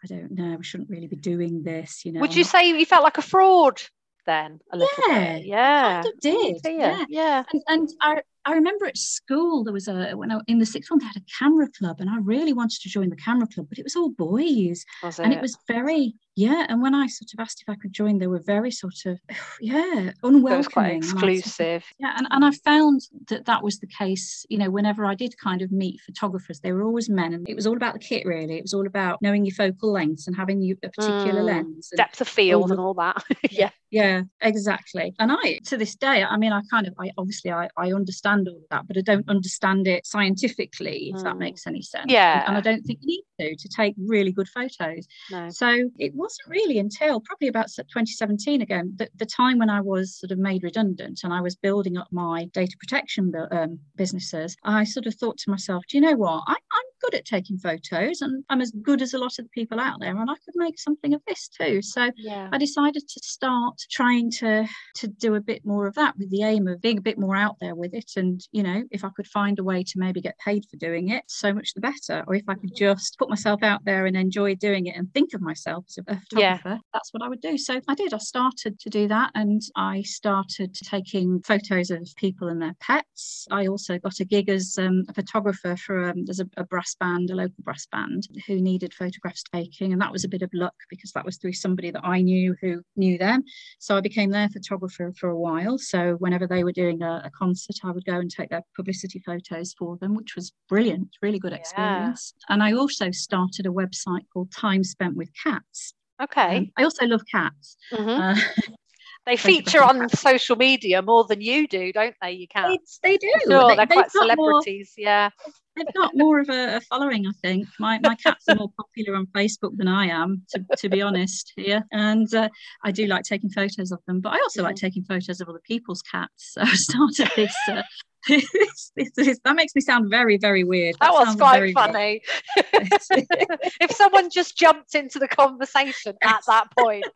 I 0.02 0.06
don't 0.06 0.32
know, 0.32 0.56
we 0.56 0.64
shouldn't 0.64 0.90
really 0.90 1.08
be 1.08 1.16
doing 1.16 1.62
this, 1.62 2.04
you 2.04 2.12
know. 2.12 2.20
Would 2.20 2.34
you 2.34 2.44
say 2.44 2.68
you 2.68 2.86
felt 2.86 3.04
like 3.04 3.18
a 3.18 3.22
fraud 3.22 3.80
then 4.26 4.60
a 4.72 4.78
little 4.78 5.04
yeah, 5.08 5.34
bit? 5.34 5.46
Yeah. 5.46 6.02
Kind 6.02 6.06
of 6.06 6.20
did. 6.20 6.60
Yeah. 6.64 7.04
Yeah. 7.08 7.44
And, 7.52 7.62
and 7.68 7.88
I 8.00 8.22
I 8.46 8.54
remember 8.54 8.86
at 8.86 8.96
school 8.96 9.64
there 9.64 9.72
was 9.72 9.88
a 9.88 10.12
when 10.12 10.32
I 10.32 10.40
in 10.46 10.58
the 10.58 10.66
sixth 10.66 10.88
form 10.88 11.00
they 11.00 11.06
had 11.06 11.16
a 11.16 11.38
camera 11.38 11.68
club 11.78 12.00
and 12.00 12.08
I 12.08 12.16
really 12.18 12.54
wanted 12.54 12.80
to 12.80 12.88
join 12.88 13.10
the 13.10 13.16
camera 13.16 13.46
club, 13.46 13.66
but 13.68 13.78
it 13.78 13.84
was 13.84 13.96
all 13.96 14.10
boys. 14.10 14.84
Was 15.02 15.20
and 15.20 15.32
it 15.32 15.42
was 15.42 15.56
very 15.68 16.14
yeah. 16.36 16.66
And 16.68 16.82
when 16.82 16.94
I 16.94 17.06
sort 17.06 17.30
of 17.32 17.40
asked 17.40 17.62
if 17.62 17.70
I 17.70 17.76
could 17.76 17.92
join, 17.92 18.18
they 18.18 18.26
were 18.26 18.42
very 18.44 18.70
sort 18.70 19.06
of 19.06 19.18
yeah 19.60 20.12
unwelcoming. 20.22 20.52
It 20.52 20.56
was 20.56 20.68
quite 20.68 20.92
exclusive. 20.96 21.84
yeah, 21.98 22.14
and, 22.16 22.26
and 22.30 22.44
I 22.44 22.50
found 22.64 23.02
that 23.28 23.46
that 23.46 23.62
was 23.62 23.78
the 23.78 23.86
case. 23.86 24.46
You 24.48 24.58
know, 24.58 24.70
whenever 24.70 25.04
I 25.04 25.14
did 25.14 25.36
kind 25.38 25.62
of 25.62 25.72
meet 25.72 26.00
photographers, 26.00 26.60
they 26.60 26.72
were 26.72 26.82
always 26.82 27.08
men, 27.08 27.34
and 27.34 27.48
it 27.48 27.54
was 27.54 27.66
all 27.66 27.76
about 27.76 27.94
the 27.94 28.00
kit. 28.00 28.26
Really, 28.26 28.56
it 28.56 28.62
was 28.62 28.74
all 28.74 28.86
about 28.86 29.20
knowing 29.22 29.44
your 29.44 29.54
focal 29.54 29.92
lengths 29.92 30.26
and 30.26 30.36
having 30.36 30.62
you 30.62 30.76
a 30.82 30.88
particular 30.88 31.42
mm, 31.42 31.46
lens, 31.46 31.92
depth 31.96 32.20
of 32.20 32.28
field, 32.28 32.62
all 32.62 32.68
the, 32.68 32.74
and 32.74 32.80
all 32.80 32.94
that. 32.94 33.22
yeah, 33.50 33.70
yeah, 33.90 34.22
exactly. 34.40 35.14
And 35.18 35.32
I 35.32 35.58
to 35.66 35.76
this 35.76 35.94
day, 35.94 36.22
I 36.22 36.36
mean, 36.36 36.52
I 36.52 36.62
kind 36.70 36.86
of 36.86 36.94
I 36.98 37.10
obviously 37.18 37.50
I, 37.50 37.68
I 37.76 37.92
understand 37.92 38.48
all 38.48 38.56
of 38.56 38.62
that, 38.70 38.86
but 38.86 38.96
I 38.96 39.00
don't 39.00 39.28
understand 39.28 39.88
it 39.88 40.06
scientifically, 40.06 41.10
if 41.12 41.20
mm. 41.20 41.24
that 41.24 41.38
makes 41.38 41.66
any 41.66 41.82
sense. 41.82 42.06
Yeah. 42.08 42.40
And, 42.40 42.48
and, 42.48 42.56
I 42.56 42.60
don't 42.60 42.82
think 42.82 43.00
you 43.02 43.22
need 43.38 43.56
to 43.56 43.56
to 43.56 43.68
take 43.68 43.94
really 43.98 44.32
good 44.32 44.48
photos. 44.48 45.06
No. 45.30 45.48
So 45.50 45.90
it 45.98 46.14
wasn't 46.30 46.60
really 46.60 46.78
until 46.78 47.20
probably 47.20 47.48
about 47.48 47.68
2017 47.68 48.62
again, 48.62 48.92
the, 48.96 49.08
the 49.16 49.26
time 49.26 49.58
when 49.58 49.70
I 49.70 49.80
was 49.80 50.14
sort 50.14 50.30
of 50.30 50.38
made 50.38 50.62
redundant 50.62 51.20
and 51.24 51.32
I 51.32 51.40
was 51.40 51.56
building 51.56 51.96
up 51.96 52.08
my 52.12 52.44
data 52.52 52.76
protection 52.78 53.32
um, 53.50 53.78
businesses, 53.96 54.56
I 54.64 54.84
sort 54.84 55.06
of 55.06 55.14
thought 55.14 55.38
to 55.38 55.50
myself, 55.50 55.84
do 55.88 55.96
you 55.96 56.02
know 56.02 56.14
what? 56.14 56.44
I, 56.46 56.56
good 57.00 57.14
at 57.14 57.24
taking 57.24 57.58
photos 57.58 58.20
and 58.20 58.44
I'm 58.48 58.60
as 58.60 58.70
good 58.70 59.02
as 59.02 59.14
a 59.14 59.18
lot 59.18 59.38
of 59.38 59.44
the 59.44 59.50
people 59.50 59.80
out 59.80 60.00
there 60.00 60.16
and 60.16 60.30
I 60.30 60.34
could 60.44 60.54
make 60.56 60.78
something 60.78 61.14
of 61.14 61.22
this 61.26 61.48
too. 61.48 61.82
So 61.82 62.10
yeah. 62.16 62.48
I 62.52 62.58
decided 62.58 63.08
to 63.08 63.20
start 63.22 63.80
trying 63.90 64.30
to 64.32 64.66
to 64.96 65.08
do 65.08 65.34
a 65.34 65.40
bit 65.40 65.64
more 65.64 65.86
of 65.86 65.94
that 65.94 66.16
with 66.18 66.30
the 66.30 66.42
aim 66.42 66.68
of 66.68 66.80
being 66.80 66.98
a 66.98 67.02
bit 67.02 67.18
more 67.18 67.36
out 67.36 67.56
there 67.60 67.74
with 67.74 67.94
it 67.94 68.12
and 68.16 68.40
you 68.52 68.62
know 68.62 68.84
if 68.90 69.04
I 69.04 69.10
could 69.16 69.26
find 69.26 69.58
a 69.58 69.64
way 69.64 69.82
to 69.82 69.92
maybe 69.96 70.20
get 70.20 70.38
paid 70.44 70.64
for 70.70 70.76
doing 70.76 71.10
it 71.10 71.24
so 71.28 71.52
much 71.52 71.74
the 71.74 71.80
better 71.80 72.24
or 72.26 72.34
if 72.34 72.44
I 72.48 72.54
could 72.54 72.74
just 72.74 73.18
put 73.18 73.30
myself 73.30 73.62
out 73.62 73.84
there 73.84 74.06
and 74.06 74.16
enjoy 74.16 74.54
doing 74.54 74.86
it 74.86 74.96
and 74.96 75.12
think 75.12 75.34
of 75.34 75.40
myself 75.40 75.84
as 75.88 75.98
a 75.98 76.02
photographer 76.02 76.68
yeah. 76.70 76.78
that's 76.92 77.12
what 77.12 77.22
I 77.22 77.28
would 77.28 77.40
do. 77.40 77.56
So 77.58 77.80
I 77.88 77.94
did 77.94 78.14
I 78.14 78.18
started 78.18 78.78
to 78.80 78.90
do 78.90 79.08
that 79.08 79.30
and 79.34 79.62
I 79.76 80.02
started 80.02 80.74
taking 80.74 81.40
photos 81.42 81.90
of 81.90 82.08
people 82.16 82.48
and 82.48 82.60
their 82.60 82.76
pets. 82.80 83.46
I 83.50 83.66
also 83.66 83.98
got 83.98 84.20
a 84.20 84.24
gig 84.24 84.48
as 84.48 84.76
um, 84.78 85.04
a 85.08 85.14
photographer 85.14 85.76
for 85.76 86.10
um, 86.10 86.24
there's 86.24 86.40
a, 86.40 86.48
a 86.56 86.64
brass 86.64 86.89
brass 86.90 87.10
band, 87.16 87.30
a 87.30 87.34
local 87.34 87.62
brass 87.62 87.86
band, 87.86 88.28
who 88.46 88.60
needed 88.60 88.94
photographs 88.94 89.42
taking. 89.52 89.92
And 89.92 90.00
that 90.00 90.12
was 90.12 90.24
a 90.24 90.28
bit 90.28 90.42
of 90.42 90.50
luck 90.52 90.74
because 90.88 91.12
that 91.12 91.24
was 91.24 91.36
through 91.36 91.52
somebody 91.52 91.90
that 91.90 92.04
I 92.04 92.20
knew 92.22 92.56
who 92.60 92.82
knew 92.96 93.18
them. 93.18 93.42
So 93.78 93.96
I 93.96 94.00
became 94.00 94.30
their 94.30 94.48
photographer 94.48 95.12
for 95.18 95.30
a 95.30 95.38
while. 95.38 95.78
So 95.78 96.14
whenever 96.18 96.46
they 96.46 96.64
were 96.64 96.72
doing 96.72 97.02
a, 97.02 97.22
a 97.24 97.30
concert, 97.36 97.76
I 97.84 97.90
would 97.90 98.04
go 98.04 98.18
and 98.18 98.30
take 98.30 98.50
their 98.50 98.62
publicity 98.74 99.22
photos 99.24 99.74
for 99.78 99.96
them, 99.98 100.14
which 100.14 100.34
was 100.36 100.52
brilliant, 100.68 101.08
really 101.22 101.38
good 101.38 101.52
experience. 101.52 102.34
Yeah. 102.48 102.54
And 102.54 102.62
I 102.62 102.72
also 102.72 103.10
started 103.10 103.66
a 103.66 103.70
website 103.70 104.26
called 104.32 104.52
Time 104.52 104.84
Spent 104.84 105.16
with 105.16 105.30
Cats. 105.42 105.94
Okay. 106.22 106.58
Um, 106.58 106.72
I 106.76 106.84
also 106.84 107.06
love 107.06 107.22
cats. 107.30 107.76
Mm-hmm. 107.92 108.08
Uh, 108.08 108.36
they 109.26 109.36
feature 109.36 109.82
on 109.82 110.08
social 110.08 110.56
media 110.56 111.02
more 111.02 111.24
than 111.24 111.40
you 111.40 111.68
do, 111.68 111.92
don't 111.92 112.14
they? 112.22 112.32
You 112.32 112.48
can. 112.48 112.70
They, 113.02 113.10
they 113.10 113.16
do. 113.18 113.32
Sure, 113.46 113.68
they, 113.68 113.82
are 113.82 113.86
quite 113.86 114.10
celebrities. 114.10 114.94
More, 114.96 115.04
yeah. 115.04 115.30
They've 115.76 115.94
got 115.94 116.12
more 116.14 116.40
of 116.40 116.48
a, 116.48 116.76
a, 116.76 116.80
following, 116.80 117.26
I 117.26 117.32
think. 117.42 117.68
My 117.78 118.00
my 118.02 118.14
cats 118.14 118.44
are 118.48 118.54
more 118.54 118.70
popular 118.76 119.16
on 119.16 119.26
Facebook 119.26 119.76
than 119.76 119.88
I 119.88 120.06
am, 120.06 120.42
to, 120.50 120.64
to 120.78 120.88
be 120.88 121.02
honest. 121.02 121.52
Yeah, 121.56 121.80
and 121.92 122.32
uh, 122.34 122.48
I 122.84 122.90
do 122.92 123.06
like 123.06 123.24
taking 123.24 123.50
photos 123.50 123.92
of 123.92 124.00
them, 124.06 124.20
but 124.20 124.32
I 124.32 124.38
also 124.38 124.62
like 124.62 124.76
mm-hmm. 124.76 124.86
taking 124.86 125.04
photos 125.04 125.40
of 125.40 125.48
other 125.48 125.60
people's 125.64 126.02
cats. 126.02 126.54
So 126.54 126.60
I 126.64 126.74
started 126.74 127.30
this. 127.36 127.56
Uh, 127.68 127.82
this, 128.28 128.92
this, 128.96 129.10
this, 129.16 129.40
that 129.44 129.56
makes 129.56 129.74
me 129.74 129.80
sound 129.80 130.10
very, 130.10 130.36
very 130.36 130.62
weird. 130.62 130.94
That, 131.00 131.10
that 131.10 131.26
was 131.26 131.36
quite 131.36 131.72
funny. 131.72 132.22
if 132.56 133.92
someone 133.92 134.28
just 134.30 134.58
jumped 134.58 134.94
into 134.94 135.18
the 135.18 135.28
conversation 135.28 136.14
at 136.22 136.42
that 136.46 136.66
point, 136.76 137.06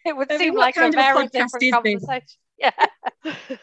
it 0.04 0.16
would 0.16 0.30
seem 0.32 0.54
like 0.54 0.76
a 0.76 0.90
very 0.90 1.26
different 1.28 1.72
conversation. 1.72 2.20
Yeah. 2.60 2.72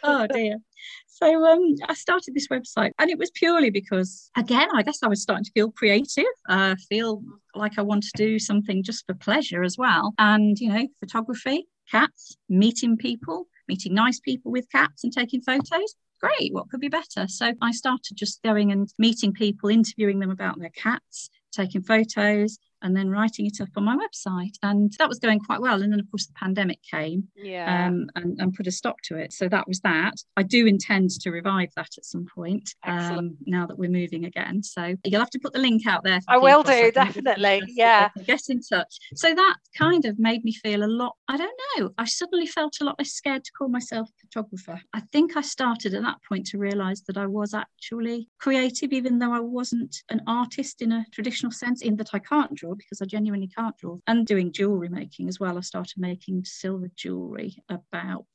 oh 0.02 0.26
dear. 0.26 0.58
So 1.06 1.46
um, 1.46 1.76
I 1.88 1.94
started 1.94 2.34
this 2.34 2.48
website, 2.48 2.94
and 2.98 3.12
it 3.12 3.20
was 3.20 3.30
purely 3.30 3.70
because, 3.70 4.32
again, 4.36 4.68
I 4.74 4.82
guess 4.82 5.04
I 5.04 5.08
was 5.08 5.22
starting 5.22 5.44
to 5.44 5.52
feel 5.52 5.70
creative, 5.70 6.26
uh, 6.50 6.76
feel 6.90 7.22
like 7.54 7.78
I 7.78 7.84
want 7.84 8.02
to 8.06 8.12
do 8.16 8.40
something 8.40 8.82
just 8.82 9.06
for 9.06 9.14
pleasure 9.14 9.62
as 9.62 9.78
well. 9.78 10.16
And 10.18 10.60
you 10.60 10.74
know, 10.74 10.88
photography, 11.00 11.68
cats, 11.92 12.38
meeting 12.50 12.98
people, 12.98 13.46
meeting 13.68 13.94
nice 13.94 14.20
people 14.20 14.52
with 14.52 14.66
cats, 14.72 15.04
and 15.04 15.14
taking 15.14 15.42
photos 15.42 15.94
great, 16.20 16.54
what 16.54 16.70
could 16.70 16.80
be 16.80 16.88
better? 16.88 17.28
So 17.28 17.54
I 17.62 17.72
started 17.72 18.16
just 18.16 18.42
going 18.44 18.72
and 18.72 18.90
meeting 18.98 19.34
people, 19.34 19.70
interviewing 19.70 20.20
them 20.20 20.32
about 20.32 20.60
their 20.60 20.72
cats, 20.72 21.30
taking 21.52 21.84
photos, 21.84 22.58
and 22.82 22.96
then 22.96 23.10
writing 23.10 23.46
it 23.46 23.62
up 23.62 23.70
on 23.76 23.84
my 23.84 23.96
website. 23.96 24.56
And 24.64 24.92
that 25.00 25.10
was 25.10 25.20
going 25.20 25.40
quite 25.40 25.62
well. 25.62 25.82
And 25.82 25.92
then, 25.92 26.00
of 26.00 26.10
course, 26.12 26.26
the 26.26 26.34
pandemic 26.34 26.80
came 26.90 27.28
yeah. 27.36 27.88
um, 27.88 28.10
and, 28.16 28.40
and, 28.40 28.54
put 28.54 28.68
a 28.68 28.72
stop 28.72 28.96
to 29.04 29.18
it. 29.18 29.34
So 29.34 29.48
that 29.50 29.68
was 29.68 29.82
that. 29.82 30.14
I 30.36 30.44
do 30.44 30.66
intend 30.66 31.12
to 31.12 31.32
revive 31.32 31.70
that 31.76 31.90
at 31.98 32.06
some 32.06 32.26
point 32.26 32.74
um, 32.84 33.38
now 33.46 33.66
that 33.68 33.78
we're 33.78 33.90
moving 33.90 34.26
again. 34.26 34.64
So 34.64 34.96
you'll 35.04 35.22
have 35.22 35.30
to 35.32 35.40
put 35.40 35.54
the 35.54 35.60
link 35.60 35.86
out 35.86 36.04
there. 36.04 36.20
I 36.28 36.38
will 36.38 36.64
do, 36.64 36.92
definitely. 36.92 37.62
Yeah. 37.68 38.10
Get 38.26 38.42
in 38.50 38.62
touch. 38.62 38.98
So 39.16 39.34
that 39.34 39.56
kind 39.78 40.06
of 40.06 40.18
made 40.18 40.44
me 40.44 40.54
feel 40.54 40.84
a 40.84 40.88
lot, 40.88 41.16
I 41.28 41.38
don't 41.38 41.60
know, 41.78 41.90
I 41.98 42.06
suddenly 42.06 42.48
felt 42.48 42.78
a 42.82 42.84
lot 42.84 42.98
less 42.98 43.12
scared 43.12 43.44
to 43.44 43.52
call 43.52 43.70
myself 43.70 44.10
a 44.10 44.28
photographer. 44.28 44.82
I 44.94 45.02
think 45.12 45.38
I 45.38 45.42
started 45.42 45.94
at 45.94 46.02
that 46.02 46.18
point 46.28 46.48
to 46.48 46.58
realize 46.58 47.04
that 47.04 47.18
I 47.18 47.28
was 47.28 47.54
actually 47.54 48.30
creative, 48.40 48.94
even 48.94 49.20
though 49.20 49.34
I 49.34 49.40
wasn't 49.40 50.04
an 50.10 50.22
artist 50.28 50.82
in 50.82 50.92
a 50.92 51.06
traditional 51.12 51.52
sense, 51.52 51.82
in 51.82 51.96
that 51.98 52.10
I 52.14 52.20
can't 52.20 52.54
draw 52.56 52.67
draw 52.68 52.76
because 52.76 53.02
I 53.02 53.06
genuinely 53.06 53.48
can't 53.48 53.78
draw. 53.78 53.98
And 54.08 54.26
doing 54.26 54.52
jewellery 54.52 54.90
making 54.90 55.28
as 55.28 55.40
well. 55.40 55.58
I 55.58 55.62
started 55.62 55.96
making 55.98 56.44
silver 56.46 56.90
jewellery 56.96 57.58
about 57.70 58.26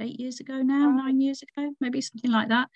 eight 0.00 0.18
years 0.18 0.40
ago 0.40 0.62
now, 0.62 0.90
nine 0.90 1.20
years 1.20 1.42
ago, 1.42 1.72
maybe 1.80 2.00
something 2.00 2.30
like 2.30 2.48
that. 2.48 2.68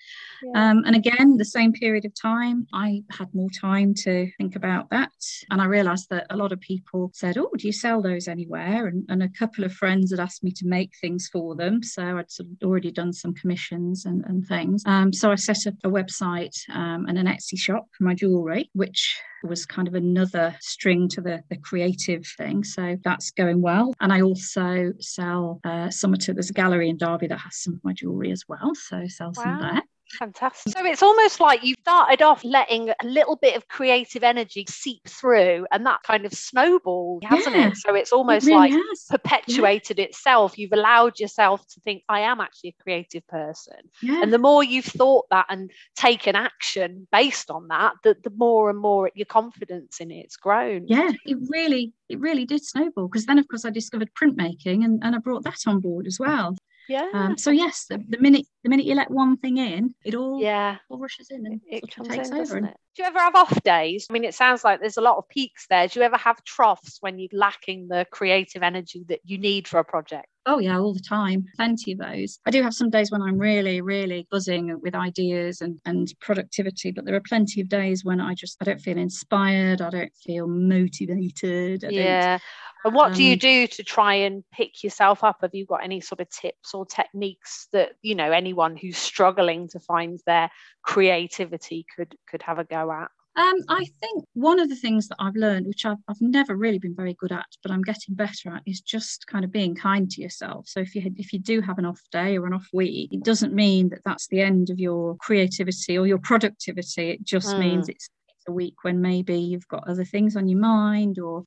Yeah. 0.42 0.70
Um, 0.70 0.82
and 0.86 0.96
again, 0.96 1.36
the 1.36 1.44
same 1.44 1.72
period 1.72 2.04
of 2.04 2.12
time, 2.20 2.66
I 2.72 3.02
had 3.10 3.34
more 3.34 3.50
time 3.50 3.94
to 3.94 4.30
think 4.38 4.56
about 4.56 4.90
that. 4.90 5.12
And 5.50 5.60
I 5.60 5.66
realised 5.66 6.08
that 6.10 6.26
a 6.30 6.36
lot 6.36 6.52
of 6.52 6.60
people 6.60 7.10
said, 7.14 7.38
Oh, 7.38 7.50
do 7.56 7.66
you 7.66 7.72
sell 7.72 8.02
those 8.02 8.28
anywhere? 8.28 8.86
And, 8.86 9.04
and 9.08 9.22
a 9.22 9.28
couple 9.28 9.64
of 9.64 9.72
friends 9.72 10.10
had 10.10 10.20
asked 10.20 10.44
me 10.44 10.50
to 10.52 10.66
make 10.66 10.92
things 11.00 11.28
for 11.32 11.54
them. 11.54 11.82
So 11.82 12.18
I'd 12.18 12.30
sort 12.30 12.48
of 12.48 12.66
already 12.66 12.90
done 12.90 13.12
some 13.12 13.34
commissions 13.34 14.04
and, 14.04 14.24
and 14.26 14.46
things. 14.46 14.82
Um, 14.86 15.12
so 15.12 15.30
I 15.30 15.36
set 15.36 15.66
up 15.66 15.74
a 15.84 15.88
website 15.88 16.56
um, 16.72 17.06
and 17.08 17.18
an 17.18 17.26
Etsy 17.26 17.58
shop 17.58 17.86
for 17.96 18.04
my 18.04 18.14
jewellery, 18.14 18.70
which 18.72 19.18
was 19.46 19.66
kind 19.66 19.88
of 19.88 19.94
another 19.94 20.56
string 20.60 21.05
to 21.10 21.20
the, 21.20 21.42
the 21.48 21.56
creative 21.56 22.26
thing. 22.26 22.64
So 22.64 22.96
that's 23.04 23.30
going 23.30 23.62
well. 23.62 23.94
And 24.00 24.12
I 24.12 24.22
also 24.22 24.92
sell 25.00 25.60
uh, 25.64 25.90
some 25.90 26.14
of 26.14 26.24
there's 26.26 26.50
a 26.50 26.54
gallery 26.54 26.88
in 26.88 26.96
Derby 26.96 27.26
that 27.28 27.38
has 27.38 27.56
some 27.56 27.74
of 27.74 27.84
my 27.84 27.92
jewellery 27.92 28.32
as 28.32 28.44
well. 28.48 28.74
So 28.74 29.06
sell 29.08 29.32
wow. 29.36 29.42
some 29.42 29.60
there. 29.60 29.82
Fantastic. 30.18 30.72
So 30.72 30.84
it's 30.86 31.02
almost 31.02 31.40
like 31.40 31.64
you've 31.64 31.78
started 31.80 32.22
off 32.22 32.44
letting 32.44 32.90
a 32.90 33.06
little 33.06 33.36
bit 33.36 33.56
of 33.56 33.66
creative 33.68 34.22
energy 34.22 34.64
seep 34.68 35.06
through 35.08 35.66
and 35.72 35.84
that 35.84 36.02
kind 36.04 36.24
of 36.24 36.32
snowball, 36.32 37.18
hasn't 37.24 37.56
yeah, 37.56 37.68
it? 37.68 37.76
So 37.76 37.94
it's 37.94 38.12
almost 38.12 38.46
it 38.46 38.50
really 38.50 38.70
like 38.70 38.72
has. 38.72 39.04
perpetuated 39.10 39.98
yeah. 39.98 40.04
itself. 40.04 40.58
You've 40.58 40.72
allowed 40.72 41.18
yourself 41.18 41.66
to 41.74 41.80
think, 41.80 42.04
I 42.08 42.20
am 42.20 42.40
actually 42.40 42.76
a 42.78 42.82
creative 42.82 43.26
person. 43.26 43.76
Yeah. 44.00 44.22
And 44.22 44.32
the 44.32 44.38
more 44.38 44.62
you've 44.62 44.84
thought 44.84 45.26
that 45.30 45.46
and 45.48 45.70
taken 45.96 46.36
action 46.36 47.08
based 47.10 47.50
on 47.50 47.68
that, 47.68 47.94
the, 48.04 48.16
the 48.22 48.32
more 48.36 48.70
and 48.70 48.78
more 48.78 49.10
your 49.14 49.26
confidence 49.26 50.00
in 50.00 50.10
it's 50.10 50.36
grown. 50.36 50.86
Yeah, 50.86 51.10
it 51.24 51.38
really, 51.48 51.92
it 52.08 52.20
really 52.20 52.44
did 52.44 52.64
snowball. 52.64 53.08
Because 53.08 53.26
then, 53.26 53.38
of 53.38 53.48
course, 53.48 53.64
I 53.64 53.70
discovered 53.70 54.10
printmaking 54.14 54.84
and, 54.84 55.02
and 55.02 55.14
I 55.14 55.18
brought 55.18 55.42
that 55.44 55.58
on 55.66 55.80
board 55.80 56.06
as 56.06 56.18
well. 56.20 56.56
Yeah. 56.88 57.08
Um, 57.12 57.38
so 57.38 57.50
yes, 57.50 57.86
the, 57.88 58.02
the, 58.08 58.18
minute 58.18 58.46
the 58.62 58.70
minute 58.70 58.86
you 58.86 58.94
let 58.94 59.10
one 59.10 59.36
thing 59.36 59.58
in, 59.58 59.94
it 60.04 60.14
all 60.14 60.40
yeah 60.40 60.76
all 60.88 60.98
rushes 60.98 61.30
in 61.30 61.46
and 61.46 61.60
it 61.66 61.92
sort 61.92 62.06
of 62.08 62.14
takes 62.14 62.28
in, 62.30 62.36
over. 62.36 62.56
And, 62.58 62.66
it? 62.68 62.76
Do 62.96 63.02
you 63.02 63.08
ever 63.08 63.18
have 63.18 63.34
off 63.34 63.62
days? 63.62 64.06
I 64.08 64.14
mean, 64.14 64.24
it 64.24 64.34
sounds 64.34 64.64
like 64.64 64.80
there's 64.80 64.96
a 64.96 65.02
lot 65.02 65.18
of 65.18 65.28
peaks 65.28 65.66
there. 65.68 65.86
Do 65.86 66.00
you 66.00 66.06
ever 66.06 66.16
have 66.16 66.42
troughs 66.44 66.96
when 67.00 67.18
you're 67.18 67.28
lacking 67.30 67.88
the 67.88 68.06
creative 68.10 68.62
energy 68.62 69.04
that 69.08 69.20
you 69.22 69.36
need 69.36 69.68
for 69.68 69.78
a 69.78 69.84
project? 69.84 70.28
oh 70.46 70.58
yeah, 70.58 70.78
all 70.78 70.94
the 70.94 71.00
time, 71.00 71.44
plenty 71.56 71.92
of 71.92 71.98
those. 71.98 72.38
I 72.46 72.50
do 72.50 72.62
have 72.62 72.72
some 72.72 72.88
days 72.88 73.10
when 73.10 73.20
I'm 73.20 73.38
really, 73.38 73.80
really 73.80 74.26
buzzing 74.30 74.78
with 74.80 74.94
ideas 74.94 75.60
and 75.60 75.78
and 75.84 76.12
productivity, 76.20 76.92
but 76.92 77.04
there 77.04 77.14
are 77.14 77.20
plenty 77.20 77.60
of 77.60 77.68
days 77.68 78.04
when 78.04 78.20
I 78.20 78.34
just 78.34 78.56
I 78.60 78.64
don't 78.64 78.80
feel 78.80 78.96
inspired, 78.96 79.82
I 79.82 79.90
don't 79.90 80.12
feel 80.24 80.46
motivated. 80.46 81.84
I 81.84 81.88
don't 81.88 81.94
Yeah. 81.94 82.38
And 82.84 82.94
what 82.94 83.14
do 83.14 83.24
you 83.24 83.32
um, 83.32 83.38
do 83.38 83.66
to 83.66 83.82
try 83.82 84.14
and 84.14 84.44
pick 84.52 84.84
yourself 84.84 85.24
up? 85.24 85.38
Have 85.40 85.54
you 85.54 85.66
got 85.66 85.82
any 85.82 86.00
sort 86.00 86.20
of 86.20 86.30
tips 86.30 86.72
or 86.72 86.86
techniques 86.86 87.66
that, 87.72 87.94
you 88.00 88.14
know, 88.14 88.30
anyone 88.30 88.76
who's 88.76 88.96
struggling 88.96 89.66
to 89.70 89.80
find 89.80 90.20
their 90.24 90.50
creativity 90.84 91.84
could 91.96 92.14
could 92.30 92.42
have 92.42 92.60
a 92.60 92.64
go 92.64 92.85
at? 92.92 93.10
Um, 93.36 93.56
I 93.68 93.84
think 94.00 94.24
one 94.32 94.58
of 94.58 94.70
the 94.70 94.76
things 94.76 95.08
that 95.08 95.16
I've 95.18 95.36
learned, 95.36 95.66
which 95.66 95.84
I've, 95.84 95.98
I've 96.08 96.20
never 96.22 96.56
really 96.56 96.78
been 96.78 96.94
very 96.96 97.12
good 97.12 97.32
at, 97.32 97.44
but 97.62 97.70
I'm 97.70 97.82
getting 97.82 98.14
better 98.14 98.48
at, 98.48 98.62
is 98.64 98.80
just 98.80 99.26
kind 99.26 99.44
of 99.44 99.52
being 99.52 99.74
kind 99.74 100.10
to 100.10 100.22
yourself. 100.22 100.68
So 100.68 100.80
if 100.80 100.94
you 100.94 101.12
if 101.16 101.34
you 101.34 101.38
do 101.38 101.60
have 101.60 101.78
an 101.78 101.84
off 101.84 102.00
day 102.10 102.38
or 102.38 102.46
an 102.46 102.54
off 102.54 102.66
week, 102.72 103.12
it 103.12 103.22
doesn't 103.24 103.52
mean 103.52 103.90
that 103.90 104.00
that's 104.06 104.26
the 104.28 104.40
end 104.40 104.70
of 104.70 104.78
your 104.78 105.16
creativity 105.16 105.98
or 105.98 106.06
your 106.06 106.18
productivity. 106.18 107.10
It 107.10 107.24
just 107.24 107.58
means 107.58 107.90
it's 107.90 108.08
a 108.48 108.52
week 108.52 108.76
when 108.82 109.02
maybe 109.02 109.38
you've 109.38 109.68
got 109.68 109.86
other 109.86 110.04
things 110.04 110.34
on 110.34 110.48
your 110.48 110.60
mind 110.60 111.18
or 111.18 111.44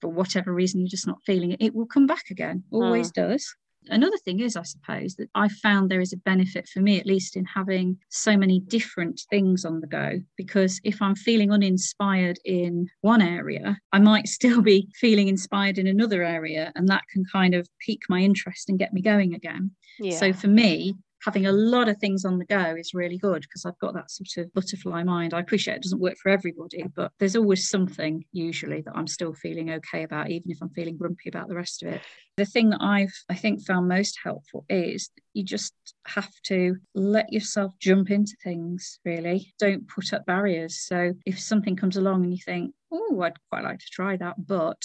for 0.00 0.08
whatever 0.08 0.54
reason 0.54 0.80
you're 0.80 0.88
just 0.88 1.06
not 1.06 1.22
feeling 1.26 1.52
it. 1.52 1.60
It 1.60 1.74
will 1.74 1.86
come 1.86 2.06
back 2.06 2.30
again. 2.30 2.64
Always 2.70 3.10
does. 3.10 3.54
Another 3.88 4.16
thing 4.18 4.40
is, 4.40 4.56
I 4.56 4.62
suppose, 4.62 5.14
that 5.16 5.28
I 5.34 5.48
found 5.48 5.90
there 5.90 6.00
is 6.00 6.12
a 6.12 6.18
benefit 6.18 6.68
for 6.68 6.80
me, 6.80 6.98
at 6.98 7.06
least, 7.06 7.36
in 7.36 7.44
having 7.44 7.98
so 8.08 8.36
many 8.36 8.60
different 8.60 9.22
things 9.30 9.64
on 9.64 9.80
the 9.80 9.86
go. 9.86 10.20
Because 10.36 10.80
if 10.84 11.00
I'm 11.00 11.14
feeling 11.14 11.52
uninspired 11.52 12.38
in 12.44 12.88
one 13.00 13.22
area, 13.22 13.78
I 13.92 13.98
might 13.98 14.28
still 14.36 14.62
be 14.62 14.88
feeling 14.94 15.28
inspired 15.28 15.78
in 15.78 15.86
another 15.86 16.22
area, 16.22 16.72
and 16.74 16.88
that 16.88 17.04
can 17.12 17.24
kind 17.30 17.54
of 17.54 17.68
pique 17.80 18.04
my 18.08 18.20
interest 18.20 18.68
and 18.68 18.78
get 18.78 18.92
me 18.92 19.02
going 19.02 19.34
again. 19.34 19.70
Yeah. 19.98 20.18
So 20.18 20.32
for 20.32 20.48
me, 20.48 20.94
having 21.26 21.46
a 21.46 21.52
lot 21.52 21.88
of 21.88 21.98
things 21.98 22.24
on 22.24 22.38
the 22.38 22.44
go 22.44 22.76
is 22.78 22.94
really 22.94 23.18
good 23.18 23.42
because 23.42 23.66
I've 23.66 23.78
got 23.80 23.94
that 23.94 24.12
sort 24.12 24.46
of 24.46 24.54
butterfly 24.54 25.02
mind. 25.02 25.34
I 25.34 25.40
appreciate 25.40 25.74
it 25.78 25.82
doesn't 25.82 26.00
work 26.00 26.14
for 26.22 26.28
everybody, 26.28 26.84
but 26.94 27.10
there's 27.18 27.34
always 27.34 27.68
something 27.68 28.24
usually 28.30 28.80
that 28.82 28.92
I'm 28.94 29.08
still 29.08 29.34
feeling 29.34 29.72
okay 29.72 30.04
about, 30.04 30.30
even 30.30 30.52
if 30.52 30.58
I'm 30.62 30.70
feeling 30.70 30.96
grumpy 30.96 31.28
about 31.28 31.48
the 31.48 31.56
rest 31.56 31.82
of 31.82 31.88
it. 31.94 32.00
The 32.36 32.44
thing 32.44 32.70
that 32.70 32.80
I've, 32.80 33.12
I 33.28 33.34
think, 33.34 33.66
found 33.66 33.88
most 33.88 34.16
helpful 34.22 34.64
is 34.68 35.10
you 35.34 35.42
just 35.42 35.74
have 36.06 36.30
to 36.44 36.76
let 36.94 37.32
yourself 37.32 37.72
jump 37.80 38.12
into 38.12 38.36
things, 38.44 39.00
really. 39.04 39.52
Don't 39.58 39.88
put 39.88 40.12
up 40.12 40.26
barriers. 40.26 40.78
So 40.78 41.12
if 41.26 41.40
something 41.40 41.74
comes 41.74 41.96
along 41.96 42.22
and 42.22 42.32
you 42.32 42.40
think, 42.44 42.72
oh, 42.92 43.20
I'd 43.22 43.34
quite 43.50 43.64
like 43.64 43.80
to 43.80 43.90
try 43.90 44.16
that, 44.18 44.36
but 44.46 44.80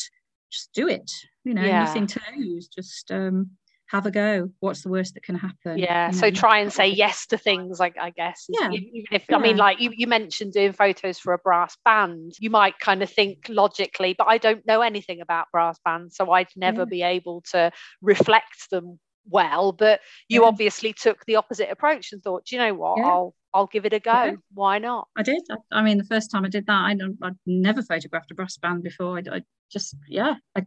just 0.51 0.73
do 0.73 0.87
it. 0.87 1.11
You 1.43 1.53
know, 1.53 1.65
Yeah. 1.65 1.83
nothing 1.83 2.07
to 2.07 2.19
lose. 2.35 2.67
Just 2.67 3.11
um, 3.11 3.51
have 3.91 4.05
a 4.05 4.11
go. 4.11 4.49
What's 4.59 4.83
the 4.83 4.89
worst 4.89 5.13
that 5.15 5.23
can 5.23 5.35
happen? 5.35 5.77
yeah 5.77 6.09
You 6.09 6.15
so 6.15 6.27
know, 6.27 6.31
try 6.31 6.59
and 6.59 6.71
say 6.71 6.87
yes 6.87 7.25
to 7.27 7.37
things 7.37 7.79
like 7.79 7.95
i 7.99 8.09
guess 8.09 8.45
Yeah. 8.49 8.71
Even 8.71 9.05
if 9.11 9.25
i 9.31 9.37
mean 9.37 9.57
like 9.57 9.79
you, 9.79 9.91
you 9.93 10.07
mentioned 10.07 10.53
doing 10.53 10.73
photos 10.73 11.19
for 11.19 11.33
a 11.33 11.37
brass 11.37 11.77
band 11.85 12.33
you 12.39 12.49
might 12.49 12.79
kind 12.79 13.03
of 13.03 13.09
think 13.09 13.45
logically 13.49 14.15
but 14.17 14.27
i 14.27 14.37
don't 14.37 14.65
know 14.65 14.81
anything 14.81 15.21
about 15.21 15.47
brass 15.51 15.77
bands 15.83 16.15
so 16.15 16.31
i'd 16.31 16.47
never 16.55 16.81
Yeah. 16.81 16.85
be 16.85 17.01
able 17.03 17.41
to 17.51 17.71
reflect 18.01 18.69
them 18.69 18.99
well 19.29 19.71
but 19.71 20.01
you 20.27 20.41
Yeah. 20.41 20.47
obviously 20.47 20.93
took 20.93 21.25
the 21.25 21.35
opposite 21.35 21.69
approach 21.69 22.11
and 22.11 22.23
thought 22.23 22.45
"Do 22.45 22.55
you 22.55 22.61
know 22.61 22.73
what 22.73 22.97
Yeah. 22.97 23.05
i'll 23.07 23.35
i'll 23.53 23.67
give 23.67 23.85
it 23.85 23.93
a 23.93 23.99
go 23.99 24.11
Yeah. 24.11 24.31
why 24.53 24.79
not 24.79 25.07
I 25.17 25.23
did. 25.23 25.41
I, 25.51 25.55
I 25.79 25.81
mean, 25.81 25.97
the 25.97 26.03
first 26.05 26.31
time 26.31 26.45
I 26.45 26.49
did 26.49 26.65
that, 26.67 26.85
I 26.85 26.95
don't, 26.95 27.17
I'd 27.21 27.35
never 27.45 27.81
photographed 27.81 28.31
a 28.31 28.35
brass 28.35 28.57
band 28.57 28.81
before. 28.81 29.17
I, 29.17 29.35
I 29.37 29.41
just, 29.69 29.95
yeah. 30.07 30.35
I, 30.55 30.65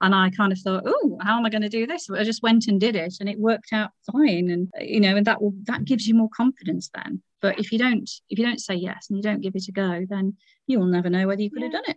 and 0.00 0.14
I 0.14 0.30
kind 0.30 0.52
of 0.52 0.58
thought, 0.58 0.82
oh, 0.86 1.18
how 1.22 1.38
am 1.38 1.46
I 1.46 1.50
going 1.50 1.62
to 1.62 1.68
do 1.68 1.86
this? 1.86 2.10
I 2.10 2.24
just 2.24 2.42
went 2.42 2.66
and 2.66 2.80
did 2.80 2.96
it, 2.96 3.14
and 3.20 3.28
it 3.28 3.38
worked 3.38 3.72
out 3.72 3.90
fine. 4.12 4.50
And 4.50 4.68
you 4.80 4.98
know, 5.00 5.16
and 5.16 5.26
that 5.26 5.40
will 5.40 5.52
that 5.64 5.84
gives 5.84 6.06
you 6.08 6.14
more 6.16 6.28
confidence 6.36 6.90
then. 6.94 7.22
But 7.40 7.58
if 7.60 7.70
you 7.72 7.78
don't, 7.78 8.10
if 8.28 8.38
you 8.38 8.44
don't 8.44 8.60
say 8.60 8.74
yes 8.74 9.06
and 9.08 9.16
you 9.16 9.22
don't 9.22 9.40
give 9.40 9.54
it 9.54 9.68
a 9.68 9.72
go, 9.72 10.04
then 10.08 10.36
you 10.66 10.78
will 10.80 10.86
never 10.86 11.08
know 11.10 11.26
whether 11.28 11.42
you 11.42 11.50
could 11.50 11.62
have 11.62 11.72
done 11.72 11.84
it. 11.86 11.96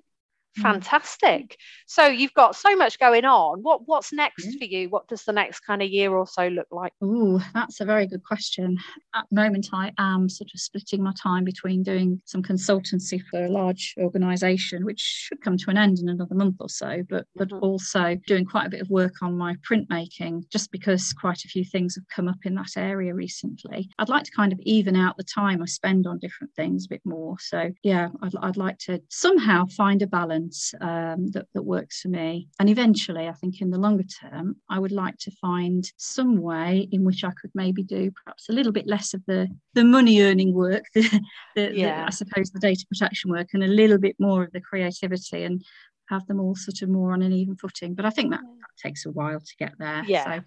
Mm. 0.58 0.62
fantastic 0.62 1.58
so 1.88 2.06
you've 2.06 2.34
got 2.36 2.56
so 2.56 2.76
much 2.76 3.00
going 3.00 3.26
on 3.26 3.64
what 3.64 3.88
what's 3.88 4.14
next 4.14 4.46
Yeah. 4.46 4.52
for 4.60 4.66
you 4.66 4.90
what 4.90 5.08
does 5.08 5.24
the 5.24 5.32
next 5.34 5.62
kind 5.62 5.82
of 5.82 5.90
year 5.90 6.12
or 6.12 6.28
so 6.28 6.48
look 6.48 6.68
like 6.72 6.94
Oh, 7.02 7.44
that's 7.54 7.82
a 7.82 7.86
very 7.86 8.06
good 8.08 8.24
question. 8.24 8.78
At 9.16 9.26
the 9.32 9.36
moment, 9.42 9.68
I 9.74 9.92
am 9.98 10.30
sort 10.30 10.50
of 10.54 10.60
splitting 10.60 11.04
my 11.04 11.12
time 11.22 11.44
between 11.44 11.84
doing 11.84 12.22
some 12.26 12.42
consultancy 12.44 13.22
for 13.30 13.44
a 13.44 13.50
large 13.50 13.94
organisation, 13.98 14.86
which 14.86 15.00
should 15.02 15.42
come 15.42 15.58
to 15.58 15.70
an 15.70 15.78
end 15.78 16.00
in 16.00 16.08
another 16.10 16.36
month 16.36 16.58
or 16.60 16.70
so, 16.70 17.02
but 17.10 17.26
but 17.36 17.50
Mhm. 17.50 17.62
also 17.62 18.16
doing 18.28 18.46
quite 18.46 18.68
a 18.68 18.70
bit 18.70 18.82
of 18.82 18.90
work 18.90 19.22
on 19.22 19.38
my 19.38 19.56
printmaking, 19.68 20.48
just 20.50 20.72
because 20.72 21.12
quite 21.14 21.44
a 21.44 21.48
few 21.48 21.66
things 21.66 21.96
have 21.96 22.08
come 22.08 22.28
up 22.28 22.46
in 22.46 22.56
that 22.56 22.78
area 22.78 23.14
recently. 23.14 23.90
I'd 24.00 24.10
like 24.10 24.24
to 24.26 24.32
kind 24.32 24.54
of 24.54 24.60
even 24.62 24.96
out 24.96 25.18
the 25.18 25.24
time 25.24 25.62
I 25.62 25.66
spend 25.66 26.06
on 26.08 26.20
different 26.20 26.54
things 26.56 26.86
a 26.86 26.90
bit 26.90 27.02
more. 27.06 27.38
So 27.40 27.72
yeah, 27.84 28.10
I'd, 28.22 28.36
I'd 28.42 28.58
like 28.58 28.78
to 28.86 29.02
somehow 29.10 29.66
find 29.66 30.02
a 30.02 30.08
balance 30.08 30.43
um, 30.82 31.28
that 31.28 31.48
that 31.54 31.64
works 31.64 32.02
for 32.02 32.10
me, 32.10 32.48
and 32.60 32.70
eventually, 32.70 33.28
I 33.28 33.34
think 33.34 33.62
in 33.62 33.70
the 33.70 33.78
longer 33.78 34.04
term, 34.04 34.56
I 34.70 34.80
would 34.80 34.92
like 34.92 35.18
to 35.20 35.32
find 35.32 35.84
some 35.98 36.38
way 36.38 36.88
in 36.92 37.04
which 37.04 37.24
I 37.24 37.32
could 37.32 37.52
maybe 37.54 37.84
do 37.84 38.12
perhaps 38.12 38.50
a 38.50 38.54
little 38.54 38.72
bit 38.72 38.88
less 38.88 39.14
of 39.14 39.22
the 39.28 39.48
the 39.74 39.84
money 39.84 40.22
earning 40.22 40.54
work, 40.54 40.84
the, 40.96 41.02
the, 41.56 41.68
the- 41.70 41.74
Yeah. 41.76 42.06
I 42.08 42.12
suppose 42.12 42.52
the 42.52 42.60
data 42.60 42.86
protection 42.90 43.32
work, 43.32 43.50
and 43.54 43.64
a 43.64 43.68
little 43.68 43.98
bit 43.98 44.16
more 44.20 44.44
of 44.44 44.52
the 44.52 44.62
creativity 44.62 45.44
and 45.44 45.64
have 46.10 46.26
them 46.28 46.40
all 46.40 46.56
sort 46.56 46.82
of 46.82 46.90
more 46.90 47.14
on 47.14 47.22
an 47.22 47.32
even 47.32 47.56
footing. 47.56 47.96
But 47.96 48.06
I 48.06 48.10
think 48.10 48.32
that, 48.32 48.42
that 48.42 48.88
takes 48.88 49.06
a 49.06 49.12
while 49.12 49.40
to 49.40 49.56
get 49.58 49.74
there. 49.80 50.04
Yeah, 50.06 50.42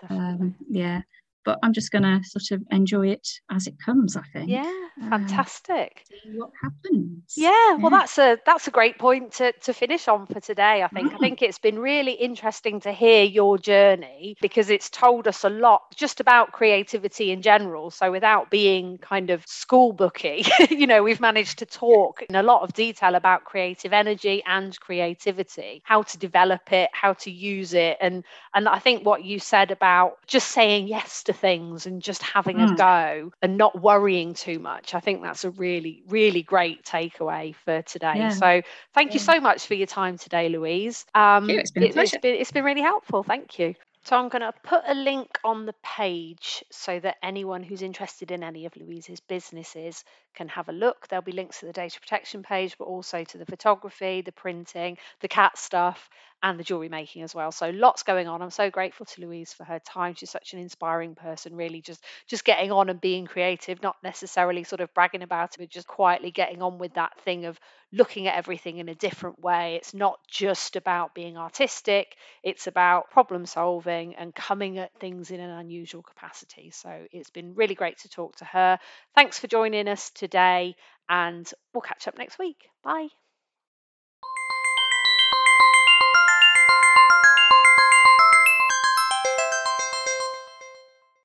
So 0.00 0.06
um, 0.10 0.54
yeah, 0.70 1.02
but 1.44 1.58
I'm 1.62 1.72
just 1.72 1.90
going 1.92 2.02
to 2.04 2.20
sort 2.24 2.50
of 2.60 2.66
enjoy 2.70 3.08
it 3.08 3.28
as 3.50 3.66
it 3.66 3.74
comes. 3.84 4.16
I 4.16 4.22
think. 4.32 4.62
yeah 4.62 4.88
um, 5.02 5.44
fantastic 5.44 6.06
See 6.08 6.30
what 6.32 6.50
happens. 6.62 7.36
Yeah, 7.36 7.76
well, 7.78 7.90
that's 7.90 8.16
a 8.18 8.38
that's 8.46 8.68
a 8.68 8.70
great 8.70 8.98
point 8.98 9.32
to, 9.34 9.52
to 9.62 9.72
finish 9.72 10.06
on 10.06 10.26
for 10.26 10.40
today. 10.40 10.82
I 10.84 10.88
think 10.88 11.14
I 11.14 11.18
Mm. 11.18 11.18
think 11.18 11.42
it's 11.42 11.58
been 11.58 11.80
really 11.80 12.12
interesting 12.12 12.78
to 12.80 12.92
hear 12.92 13.24
your 13.24 13.58
journey 13.58 14.36
because 14.40 14.70
it's 14.70 14.88
told 14.88 15.26
us 15.26 15.42
a 15.42 15.48
lot 15.50 15.82
just 15.96 16.20
about 16.20 16.52
creativity 16.52 17.32
in 17.32 17.42
general. 17.42 17.90
So 17.90 18.12
without 18.12 18.50
being 18.50 18.98
kind 18.98 19.30
of 19.30 19.44
school 19.48 19.92
booky, 19.92 20.44
you 20.70 20.86
know, 20.86 21.02
we've 21.02 21.20
managed 21.20 21.58
to 21.58 21.66
talk 21.66 22.22
in 22.22 22.36
a 22.36 22.42
lot 22.42 22.62
of 22.62 22.72
detail 22.72 23.16
about 23.16 23.44
creative 23.44 23.92
energy 23.92 24.42
and 24.46 24.78
creativity, 24.78 25.82
how 25.84 26.02
to 26.02 26.18
develop 26.18 26.72
it, 26.72 26.90
how 26.92 27.14
to 27.14 27.30
use 27.32 27.74
it, 27.74 27.96
and 28.00 28.22
and 28.54 28.68
I 28.68 28.78
think 28.78 29.04
what 29.04 29.24
you 29.24 29.40
said 29.40 29.72
about 29.72 30.18
just 30.28 30.48
saying 30.52 30.86
yes 30.86 31.24
to 31.24 31.33
things 31.34 31.86
and 31.86 32.02
just 32.02 32.22
having 32.22 32.60
a 32.60 32.66
Mm. 32.66 32.76
go 32.76 33.32
and 33.42 33.56
not 33.58 33.80
worrying 33.80 34.34
too 34.34 34.58
much. 34.58 34.94
I 34.94 35.00
think 35.00 35.22
that's 35.22 35.44
a 35.44 35.50
really, 35.50 36.02
really 36.08 36.42
great 36.42 36.84
takeaway 36.84 37.54
for 37.54 37.82
today. 37.82 38.14
Yeah. 38.16 38.28
So 38.30 38.62
thank 38.94 39.14
you 39.14 39.20
so 39.20 39.40
much 39.40 39.66
for 39.66 39.74
your 39.74 39.86
time 39.86 40.18
today, 40.18 40.48
Louise. 40.48 41.04
Um. 41.14 41.50
It's 41.50 41.70
been 41.70 41.84
it, 41.84 41.94
been, 41.94 42.34
it's 42.34 42.52
been 42.52 42.64
really 42.64 42.82
helpful. 42.82 43.22
Thank 43.22 43.58
you. 43.58 43.74
So 44.04 44.16
I'm 44.18 44.28
going 44.28 44.42
to 44.42 44.52
put 44.62 44.82
a 44.86 44.94
link 44.94 45.38
on 45.44 45.64
the 45.64 45.74
page 45.82 46.62
so 46.70 47.00
that 47.00 47.16
anyone 47.22 47.62
who's 47.62 47.80
interested 47.80 48.30
in 48.30 48.42
any 48.42 48.66
of 48.66 48.76
Louise's 48.76 49.20
businesses 49.20 50.04
can 50.34 50.46
have 50.48 50.68
a 50.68 50.72
look. 50.72 51.08
There'll 51.08 51.22
be 51.22 51.32
links 51.32 51.60
to 51.60 51.66
the 51.66 51.72
data 51.72 51.98
protection 51.98 52.42
page, 52.42 52.76
but 52.78 52.84
also 52.84 53.24
to 53.24 53.38
the 53.38 53.46
photography, 53.46 54.20
the 54.20 54.32
printing, 54.32 54.98
the 55.20 55.28
cat 55.28 55.56
stuff, 55.56 56.10
and 56.44 56.60
the 56.60 56.64
jewelry 56.64 56.90
making 56.90 57.22
as 57.22 57.34
well. 57.34 57.50
So 57.50 57.70
lots 57.70 58.04
going 58.04 58.28
on. 58.28 58.42
I'm 58.42 58.50
so 58.50 58.70
grateful 58.70 59.06
to 59.06 59.22
Louise 59.22 59.52
for 59.52 59.64
her 59.64 59.80
time. 59.80 60.14
She's 60.14 60.30
such 60.30 60.52
an 60.52 60.60
inspiring 60.60 61.16
person, 61.16 61.56
really 61.56 61.80
just 61.80 62.04
just 62.28 62.44
getting 62.44 62.70
on 62.70 62.90
and 62.90 63.00
being 63.00 63.26
creative, 63.26 63.82
not 63.82 63.96
necessarily 64.04 64.62
sort 64.64 64.82
of 64.82 64.94
bragging 64.94 65.22
about 65.22 65.54
it, 65.54 65.58
but 65.58 65.70
just 65.70 65.88
quietly 65.88 66.30
getting 66.30 66.62
on 66.62 66.78
with 66.78 66.94
that 66.94 67.18
thing 67.22 67.46
of 67.46 67.58
looking 67.92 68.28
at 68.28 68.36
everything 68.36 68.78
in 68.78 68.90
a 68.90 68.94
different 68.94 69.40
way. 69.40 69.76
It's 69.76 69.94
not 69.94 70.18
just 70.28 70.76
about 70.76 71.14
being 71.14 71.38
artistic, 71.38 72.14
it's 72.42 72.66
about 72.66 73.10
problem 73.10 73.46
solving 73.46 74.14
and 74.16 74.34
coming 74.34 74.78
at 74.78 74.92
things 75.00 75.30
in 75.30 75.40
an 75.40 75.50
unusual 75.50 76.02
capacity. 76.02 76.70
So 76.70 77.06
it's 77.10 77.30
been 77.30 77.54
really 77.54 77.74
great 77.74 77.98
to 78.00 78.08
talk 78.08 78.36
to 78.36 78.44
her. 78.44 78.78
Thanks 79.14 79.38
for 79.38 79.46
joining 79.46 79.88
us 79.88 80.10
today, 80.10 80.76
and 81.08 81.50
we'll 81.72 81.80
catch 81.82 82.06
up 82.06 82.18
next 82.18 82.38
week. 82.38 82.68
Bye. 82.82 83.08